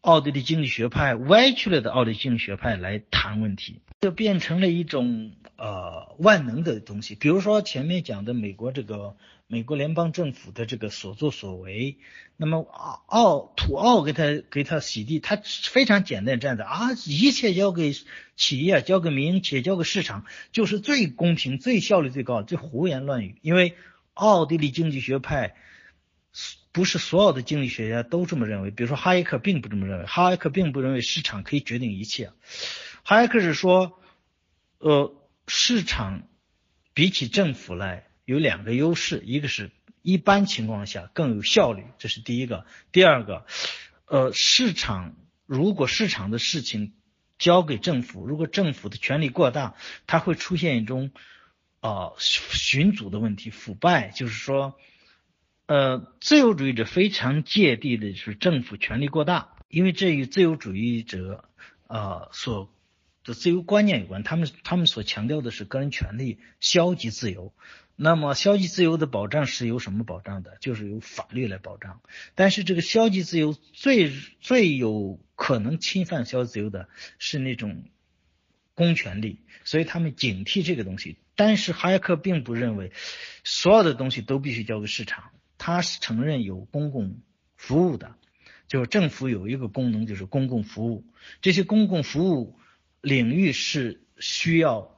[0.00, 7.14] 奥地利经济学派歪曲了的奥地利经济学派来谈问题，就变成了一种呃万能的东西。
[7.14, 9.16] 比如说前面讲的美国这个。
[9.54, 11.98] 美国联邦政府的这个所作所为，
[12.36, 12.58] 那么
[13.06, 17.94] 奥土奥给他给他洗地，他非常简单站在啊，一切交给
[18.34, 23.36] 企业，交给民营企业，交给市场，就是最公平、最效率最高，这胡言乱语。
[23.42, 23.76] 因为
[24.14, 25.54] 奥地利经济学派
[26.72, 32.32] 不是所有的经济学家都这么认为，比如说哈耶克并不这么认为，哈耶克并不认为市场可以决定一切，
[33.04, 34.00] 哈耶克是说，
[34.78, 35.14] 呃，
[35.46, 36.26] 市场
[36.92, 38.08] 比起政府来。
[38.24, 39.70] 有两个优势，一个是
[40.02, 42.66] 一般情况下更有效率，这是第一个。
[42.92, 43.46] 第二个，
[44.06, 45.14] 呃，市场
[45.46, 46.94] 如果市场的事情
[47.38, 49.74] 交给政府，如果政府的权力过大，
[50.06, 51.10] 它会出现一种
[51.80, 54.08] 呃寻租的问题，腐败。
[54.08, 54.78] 就是说，
[55.66, 61.44] 呃，自由主义者非常芥蒂的是政府权力过大，因为这与自由主义者
[61.88, 62.70] 呃所
[63.24, 64.22] 的自由观念有关。
[64.22, 67.52] 他们他们所强调的是个人权利，消极自由。
[67.96, 70.56] 那么，消极自由的保障是由什么保障的？
[70.58, 72.00] 就是由法律来保障。
[72.34, 76.88] 但是，这个消极自由最最有可能侵犯消极自由的
[77.20, 77.84] 是那种
[78.74, 81.18] 公权力，所以他们警惕这个东西。
[81.36, 82.90] 但是，哈耶克并不认为
[83.44, 87.20] 所有的东西都必须交给市场，他是承认有公共
[87.56, 88.16] 服务的，
[88.66, 91.06] 就是政府有一个功能，就是公共服务。
[91.42, 92.58] 这些公共服务
[93.00, 94.90] 领域是需要。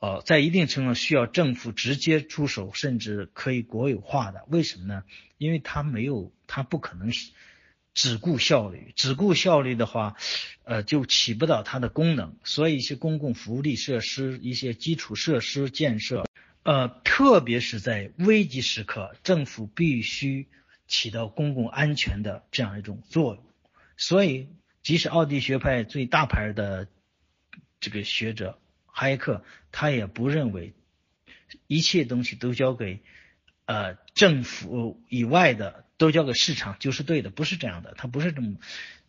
[0.00, 4.44] 呃，在一定程度上需要政府直接出手，甚至可以国有化的。
[4.48, 5.02] 为什么呢？
[5.38, 7.10] 因为它没有，它不可能
[7.94, 10.14] 只顾效率，只顾效率的话，
[10.62, 12.36] 呃，就起不到它的功能。
[12.44, 16.26] 所以一些公共福利设施、一些基础设施建设，
[16.62, 20.46] 呃，特别是在危急时刻，政府必须
[20.86, 23.44] 起到公共安全的这样一种作用。
[23.96, 24.46] 所以，
[24.80, 26.86] 即使奥地学派最大牌的
[27.80, 28.60] 这个学者。
[28.98, 30.74] 哈耶克他也不认为
[31.68, 33.00] 一切东西都交给
[33.64, 38.56] 呃政府以外的都交给市场就是对的，不是这样的，他不是这么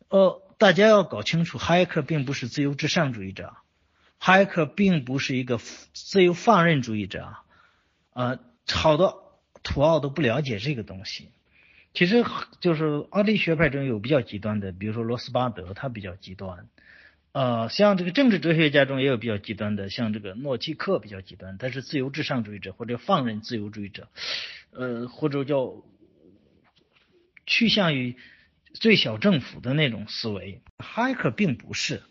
[0.09, 3.55] 呃，大家要搞清楚，哈耶克并不是自由至上主义者，
[4.19, 5.59] 哈耶克并不是一个
[5.93, 7.35] 自由放任主义者，
[8.13, 11.31] 呃，好多土澳都不了解这个东西。
[11.95, 12.23] 其实
[12.59, 16.67] 就是奥地利学派中有比较极端的，比如说罗斯巴德，他比较极端。
[17.31, 24.07] 呃，像这个政治哲学家中也有比较极端的，像这个诺基克比较极端，他是自由至上主义者或者放任自由主义者，
[24.71, 25.83] 呃，或者叫
[27.45, 28.15] 趋向于
[28.73, 30.61] 最小政府的那种思维。
[30.77, 32.01] 哈耶克并不是。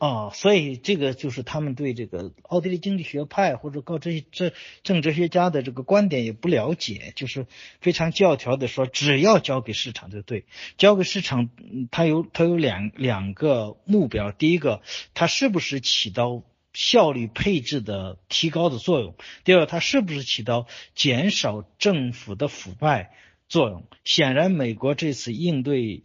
[0.00, 7.46] 哦，所以这个就是他们对这个奥地利经济学派或者搞这些这政治学家的这个观点也不了解，就是
[7.82, 10.46] 非常教条的说，只要交给市场就对，
[10.78, 11.50] 交给市场，
[11.90, 14.80] 它有它有两两个目标，第一个，
[15.12, 19.14] 它是不是起到效率配置的提高的作用？
[19.44, 23.12] 第二，它是不是起到减少政府的腐败
[23.50, 23.84] 作用？
[24.04, 26.04] 显然，美国这次应对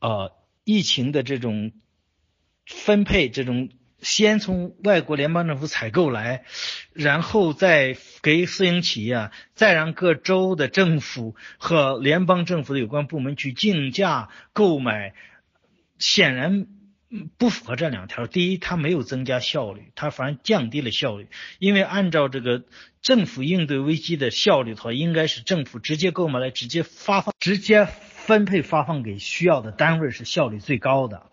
[0.00, 0.32] 呃
[0.64, 1.72] 疫情的这种。
[2.72, 3.68] 分配这种
[4.00, 6.44] 先从外国联邦政府采购来，
[6.92, 15.14] 然后再给私营企业，再让各州的政府和联邦政府的有关部门去竞价购买，
[15.98, 16.66] 显然
[17.38, 18.26] 不符合这两条。
[18.26, 21.28] 第一，它没有增加效率，它反而降低了效率。
[21.60, 22.64] 因为按照这个
[23.02, 31.31] 政府应对危机的效率的话，应该是政府直接购买来直接发放、直接分配发放给需要的单位是效率最高的。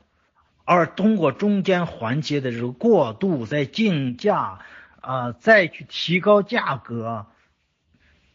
[0.71, 4.59] 而通过中间环节的这个过渡，在竞价，
[5.01, 7.25] 啊再去提高价格，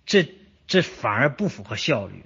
[0.05, 0.29] 这
[0.67, 2.25] 这反而不符合效率。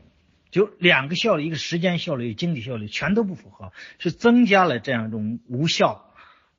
[0.51, 6.15] 就两个效率，一个时间效率、经济效率全都不符合，是增加了这样一种无效。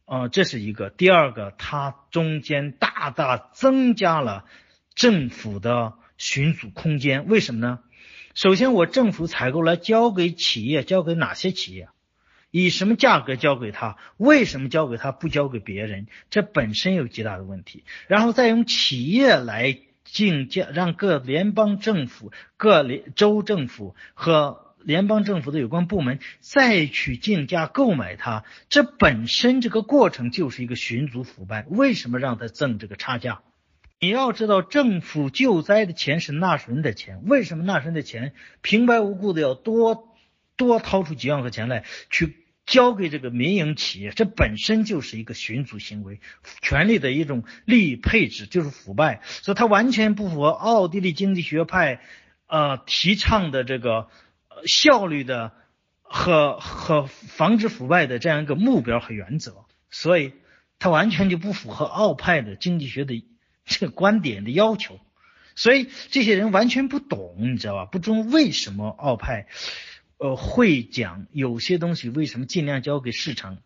[0.05, 0.91] 呃，这是一个。
[0.91, 4.45] 第二个，它中间大大增加了
[4.93, 7.25] 政府的寻租空间。
[7.25, 7.79] 为什么呢？
[8.35, 11.89] 首先，我政府采购来交给企业，交给哪些企业？
[12.51, 13.97] 以什么价格交给他？
[14.17, 16.07] 为什么交给他不交给别人？
[16.29, 17.83] 这本身有极大的问题。
[18.07, 19.79] 然后再用企业来。
[20.11, 31.67] 竞价让各联邦政府、各联州政府和联邦政府的有关部门再去竞价购买它，这本身这个过程就是一个寻租腐败。
[31.69, 33.41] 为什么让他挣这个差价？
[33.99, 38.33] 你要知道，政府救灾的钱是纳税人的钱，为什么纳税人的钱
[38.63, 40.08] 平白无故的要多
[40.59, 42.45] 多掏出几万块钱来去？
[42.69, 46.19] 交给这个民营企业，这本身就是一个寻租行为，
[46.61, 51.99] 权力的一种利益配置就是腐败，所以它完全不符合奥地利经济学派
[52.45, 54.09] 呃提倡的这个
[54.67, 55.51] 效率的
[56.03, 60.33] 和和防止腐败的这样一个目标和原则，所以
[60.77, 63.25] 它完全就不符合奥派的经济学的
[63.65, 64.99] 这个观点的要求，
[65.55, 67.85] 所以这些人完全不懂，你知道吧？
[67.85, 69.47] 不懂为什么奥派。
[70.19, 73.57] 呃，会讲有些东西为什么尽量交给市场，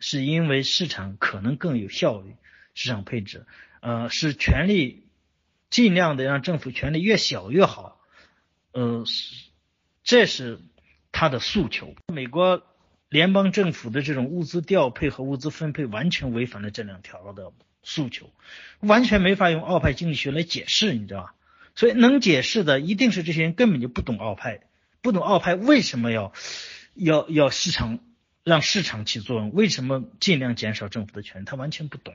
[0.00, 2.34] 是因为市场可能更有效率，
[2.74, 3.46] 市场配置，
[3.80, 5.04] 呃，是权力
[5.70, 8.00] 尽量的让政府权力越小越好，
[8.72, 9.46] 呃，是
[10.02, 10.58] 这是
[11.12, 11.94] 他的诉求。
[12.12, 12.64] 美国
[13.08, 17.52] 联邦政府的这种物资调配和物资分配完全违反了这两条的
[17.84, 18.28] 诉求，
[18.80, 21.34] 完全没法用奥派经济学来解释，你知道吧？
[21.76, 24.62] 所以能解释的一定是这些人根本就不懂奥派。
[25.02, 26.32] 不懂奥派为什么要
[26.94, 27.98] 要要市场
[28.44, 29.52] 让市场起作用？
[29.52, 31.44] 为什么尽量减少政府的权？
[31.44, 32.14] 他完全不懂，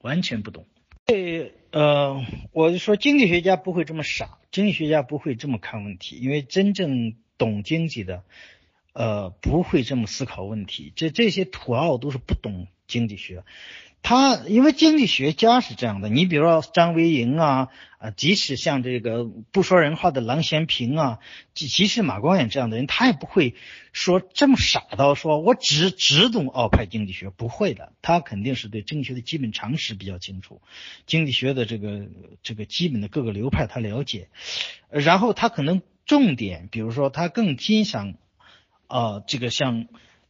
[0.00, 0.66] 完全不懂。
[1.06, 8.24] 这呃，我就说经济学家不会这么傻，经济学家不会这么看问题，因为真正懂经济的，
[8.92, 10.92] 呃，不会这么思考问题。
[10.96, 13.44] 这这些土澳都是不懂经济学。
[14.08, 21.18] 他因为经济学家是这样的，你比如说张维迎啊，啊，即使像这个不说人话的郎咸平啊，
[21.54, 23.56] 即即使马光远这样的人，他也不会
[23.92, 30.60] 说这么傻到说我只只懂奥派经济学，不会的，他肯定是对经济学的基本常识比较清楚，
[31.06, 32.06] 经济学的这个
[32.44, 34.28] 这个基本的各个流派他了解，
[34.88, 38.14] 然后他可能重点，比如说他更欣赏
[38.86, 39.88] 啊，这个像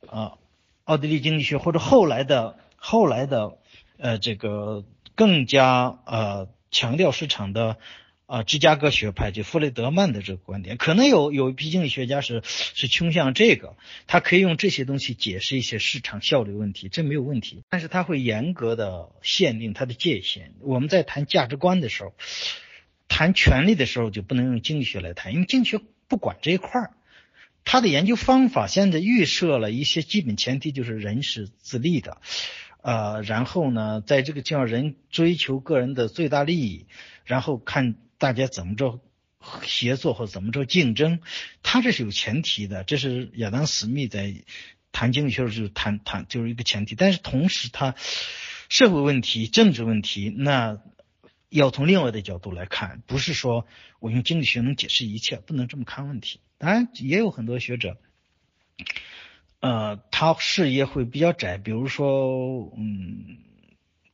[0.09, 0.39] 啊
[0.85, 3.59] 奥地利经济学或者后来的后来的。
[3.99, 4.85] 呃，这个
[5.15, 7.79] 更加呃强调市场的
[8.27, 13.77] 啊芝加哥学派，就弗雷德曼的这个观点，可能有有一批经济学家是是倾向这个，
[14.07, 17.63] 他可以用这些东西解释一些市场效率问题，这没有问题。
[17.71, 20.55] 但是他会严格的限定他的界限。
[20.61, 22.15] 我们在谈价值观的时候，
[23.09, 26.91] 谈权利的时候，就不能用经济学来谈，因为经济学不管这一块儿。
[27.69, 32.19] 他的研究方法现在预设了一些基本前提，就是人是自立的。
[32.87, 36.87] 呃，然后呢，在这个叫人追求个人的最大利益，
[37.25, 39.01] 然后看大家怎么着
[39.65, 41.19] 协作或怎么着竞争，
[41.65, 44.33] 他这是有前提的，这是亚当斯密在
[44.93, 47.97] 谈经济学的时候谈谈就是一个前提，但是同时他
[48.69, 50.79] 社会问题、政治问题，那
[51.49, 53.67] 要从另外的角度来看，不是说
[53.99, 56.39] 我用经济学能解释一切，不能这么看问题。
[56.57, 57.99] 当然，也有很多学者。
[59.61, 63.39] 呃，他视野会比较窄，比如说，嗯，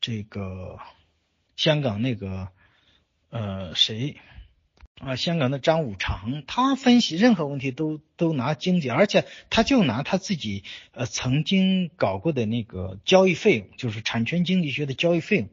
[0.00, 0.78] 这个
[1.56, 2.48] 香港那个，
[3.28, 4.16] 呃，谁
[5.00, 5.16] 啊？
[5.16, 10.62] 香港的张五常，他分析任何问题都都拿经济，而且他就拿他自己
[10.92, 15.48] 呃曾经搞过的那个交易费用，就是产权经济学的交易费用，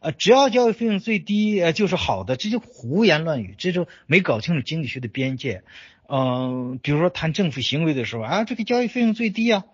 [0.00, 5.64] 呃，只要交易费用最低，呃，就是好的，这就胡言乱语，这就没搞清楚经济学的边界。
[6.06, 9.64] 嗯，比如说谈政府行为的时候啊，这个交易费用最低啊，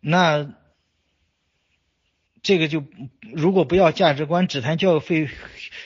[0.00, 0.52] 那
[2.42, 2.84] 这个就
[3.32, 5.28] 如果不要价值观，只谈交易费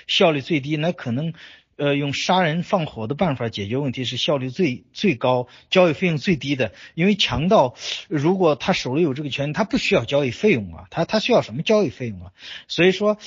[0.07, 1.33] 效率最低，那可能
[1.77, 6.73] 呃用杀人放火的办法解决问题是效率最最高、交易费用最低的。
[6.95, 7.75] 因为强盗
[8.09, 12.33] 如果他手里有这个权利，他不需要交易费用啊，他他需要什么交易费用啊？
[12.69, 13.19] 所以说。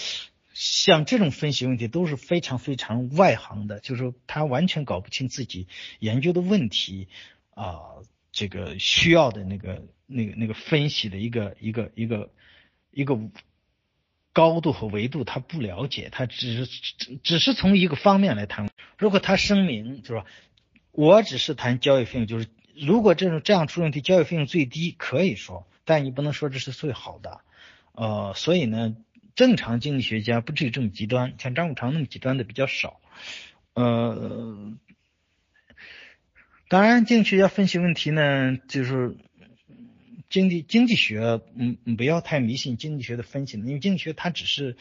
[0.60, 5.68] 像这种分析问题都是非常非常外行的，就是说他完全搞不清自己
[6.00, 7.10] 研究的问题
[7.52, 8.02] 啊，
[8.32, 12.32] 这个需要的那个那个那个分析的一个一个一个
[12.90, 13.20] 一个
[14.34, 16.82] 高度和维度，他不了解，他只是
[17.22, 18.68] 只是从一个方面来谈。
[18.98, 20.26] 如果他声明是说，
[20.92, 27.42] 我只是谈交易费用，就是如果这种这样出问题，交易费用最低可以说，但你不能说这是最好的，
[27.92, 28.96] 呃，所以呢。
[29.38, 33.00] 正常经济学家不至于这么极端，像张五常那么极端的比较少。
[33.74, 34.74] 呃，
[36.68, 39.16] 当然，经济学家分析问题呢，就是
[40.30, 44.76] 经济经济学，嗯，不要太迷信经济学的分析，因为经济学它只是。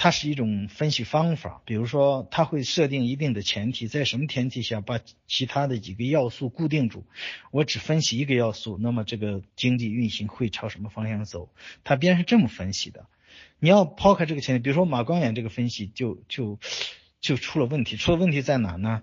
[0.00, 7.04] 它是一种分析方法，比如说，它会设定一定的前提，在什么前提下把其他的几个要素固定住，
[7.50, 11.50] 我只分析一个要素，那么这个经济运行会朝什么方向走？
[11.82, 13.08] 它必然是这么分析的。
[13.58, 16.58] 你要抛开这个前提，比如说马光远这个分析就就
[17.20, 19.02] 就出了问题，出了问题在哪呢？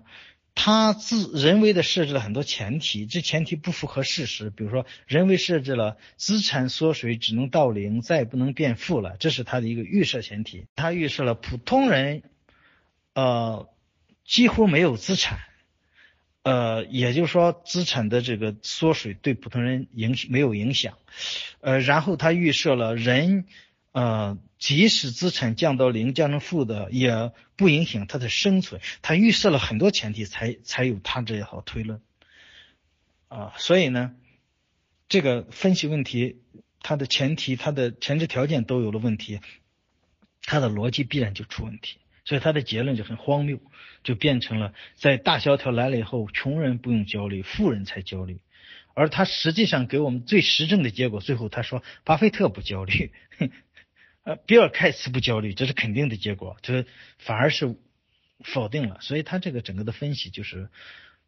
[0.58, 4.48] 他自人为的设置了很多前提，这前提不符合事实。
[4.48, 10.64] 比如说，人为设置了资产缩水只能到零，再也不能变负了，这是他的一个预设前提。
[10.74, 12.22] 他预设了普通人，
[13.12, 13.68] 呃，
[14.24, 15.40] 几乎没有资产，
[16.42, 20.96] 呃，也就是说资产的这个缩水对普通人影没有影响，
[21.60, 23.44] 呃，然后他预设了人。
[23.96, 28.82] 呃，即使资产降到零，降成负的，也不影响它的生存。
[29.00, 32.02] 他预设了很多前提，才才有他这一套推论。
[33.28, 34.14] 啊，所以呢，
[35.08, 36.42] 这个分析问题，
[36.80, 39.40] 它的前提、它的前置条件都有了问题，
[40.42, 41.96] 它的逻辑必然就出问题。
[42.26, 43.58] 所以他的结论就很荒谬，
[44.04, 48.40] 就变成了在大萧条来了以后，穷人不用焦虑，富人才焦虑。
[48.92, 53.10] 而他实际上给我们最实证的结果，最后他说，巴菲特不焦虑。
[54.26, 56.84] 呃，比尔盖茨不焦虑，这是肯定的结果，这
[57.16, 57.76] 反而是
[58.42, 60.68] 否定了，所以他这个整个的分析就是，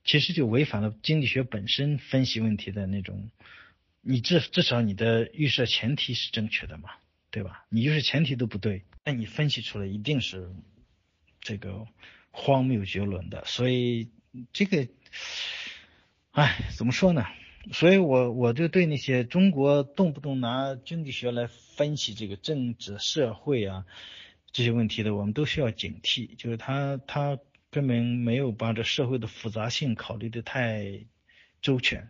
[0.02, 3.30] 其实就违反了经济学本身分析问题的那种，
[4.00, 6.90] 你至至少你的预设前提是正确的嘛，
[7.30, 7.66] 对吧？
[7.68, 10.50] 你就是前提都不对，那你分析出来一定是
[11.40, 11.86] 这个
[12.32, 14.10] 荒谬绝伦的，所以
[14.52, 14.88] 这个，
[16.32, 17.24] 哎，怎么说呢？
[17.70, 23.84] 所以，我我就对那些中国动不动拿经济学来分析这个政治社会啊
[24.52, 26.34] 这些问题的，我们都需要警惕。
[26.36, 27.38] 就是他他
[27.70, 31.04] 根本没有把这社会的复杂性考虑的太
[31.60, 32.08] 周全，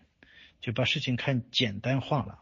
[0.61, 2.39] 就把事情看简单化了。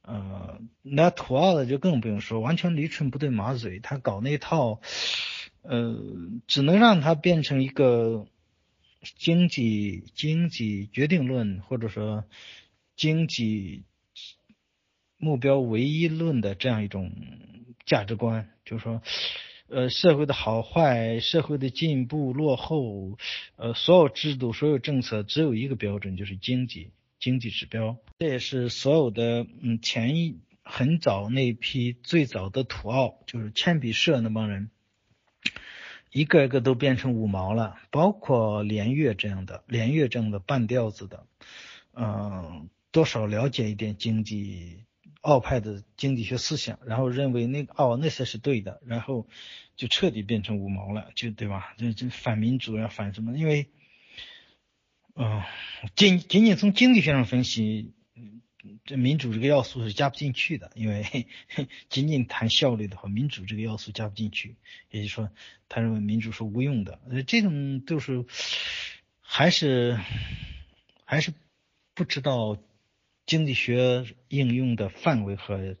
[0.00, 4.80] 呃，那土澳的就更不用说，完全驴唇不对马嘴，他搞那套，
[5.60, 6.00] 呃，
[6.46, 8.26] 只能让他变成一个。
[9.02, 12.24] 经济经济决定论，或者说
[12.96, 13.82] 经济
[15.16, 17.12] 目标唯一论的这样一种
[17.84, 19.02] 价值观，就是说，
[19.68, 23.18] 呃，社会的好坏、社会的进步落后，
[23.56, 27.96] 呃，所有制度、所有政策只有一个标准，就是经济经济指标。
[28.18, 34.70] 这也是所有的嗯前一很早那批最早的土澳，就是铅笔社那帮人。
[36.12, 41.26] 一个一个都变成五毛了，包括连岳这样的，连岳这样的半吊子的，
[41.94, 44.84] 嗯，多少了解一点经济
[45.22, 49.26] 奥派的经济学思想，然后认为那个哦那才是对的，然后
[49.74, 51.74] 就彻底变成五毛了，就对吧？
[51.78, 53.36] 这这反民主呀，反什么？
[53.36, 53.68] 因为，
[55.14, 55.42] 嗯，
[55.96, 57.94] 仅仅仅从经济学上分析。
[58.84, 61.26] 这民主这个要素是加不进去的，因为
[61.90, 64.54] 仅仅谈效率的话，民主这个要素加不进去。
[64.90, 65.30] 也就是说，
[65.68, 67.00] 他认为民主是无用的。
[67.10, 68.24] 呃，这种就是
[69.20, 69.98] 还是
[71.04, 71.34] 还是
[71.94, 72.56] 不知道
[73.26, 75.76] 经济学应用的范围和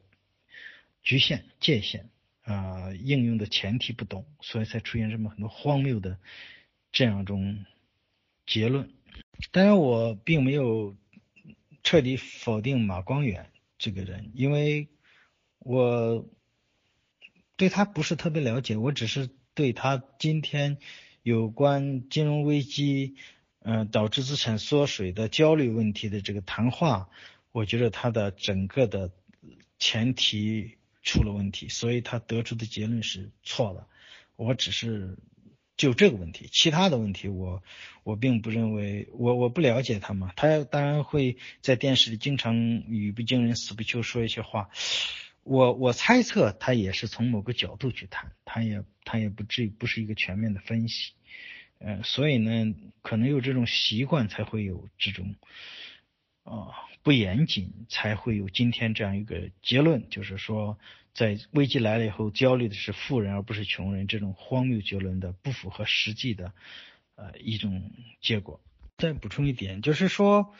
[1.04, 2.10] 局限界限
[2.42, 6.18] 啊，应用的前提不懂，所以才出现这么很多荒谬的
[6.90, 7.64] 这样一种
[8.44, 8.90] 结论。
[9.52, 10.96] 当然，我并没有。
[11.82, 14.88] 彻底否定马光远这个人，因为
[15.58, 16.28] 我
[17.56, 20.78] 对他不是特别了解，我只是对他今天
[21.22, 23.16] 有关金融危机，
[23.60, 27.08] 嗯，导致资产缩水的焦虑问题的这个谈话，
[27.50, 29.10] 我觉得他的整个的
[29.78, 33.86] 前提出了问题，所以他得出的结论是错的。
[34.36, 35.16] 我只是。
[35.82, 37.60] 就这个问题，其他的问题我
[38.04, 44.70] 我并不认为，我我不了解他嘛，他当然会在电视里经常语不惊人死不休说一些话，
[45.42, 51.14] 我我猜测他也是从某个角度去谈，他也他也不至于不是一个全面的分析，
[51.80, 52.72] 呃，所以呢，
[53.02, 55.34] 可能有这种习惯才会有这种
[56.44, 56.70] 啊
[57.02, 60.78] 不严谨，才会有今天这样一个结论，就是说。
[61.14, 66.54] 在危机来了以后，焦虑的是富人而不是穷人，这种荒谬绝伦的、不符合实际的，
[67.16, 67.90] 呃，一种
[68.22, 68.62] 结果。
[68.96, 70.54] 再补充一点，就是说，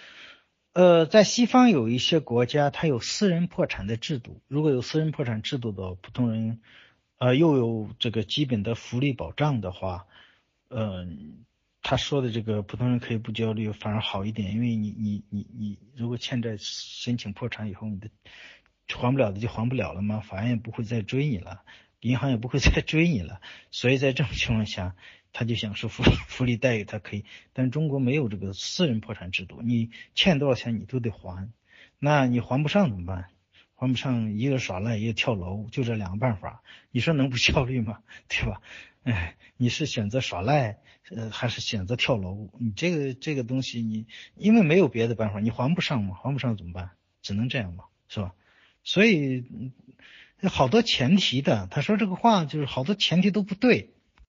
[0.75, 4.43] 呃，在西方有一些国家，它有私人破产的制度。
[4.47, 6.61] 如果有私人破产制度的普通人，
[7.17, 10.07] 呃，又有这个基本的福利保障的话，
[10.69, 11.47] 嗯，
[11.83, 18.09] 他说的这个普通人可以不焦虑，反而好一点，因为你你你你，如果欠债申请破产以后，你的。
[18.95, 20.21] 还不了的就还不了了吗？
[20.21, 21.63] 法院也不会再追你了，
[22.01, 23.41] 银行也不会再追你了。
[23.71, 24.95] 所以在这种情况下，
[25.33, 27.25] 他就想说福 福利待遇，他可以。
[27.55, 31.49] 但中国没有这个私人破产制度，你欠多少钱你都得还，
[31.99, 33.31] 那你还不上怎么办？
[33.75, 38.01] 还不上，一个耍赖，一个跳楼，就这两个办法，你说能不效率吗？
[38.29, 38.61] 对吧？
[39.05, 40.79] 哎，你是选择耍赖，
[41.11, 42.51] 呃，还是选择跳楼？
[42.59, 46.15] 你这个这个东西，你因为没有别的办法，你还不上嘛？
[46.15, 46.91] 还不上怎么办？
[47.21, 48.35] 只能这样嘛，是吧？
[48.85, 49.45] 所以
[50.45, 53.91] 好多前提的，他说这个话就是好多前提都不对。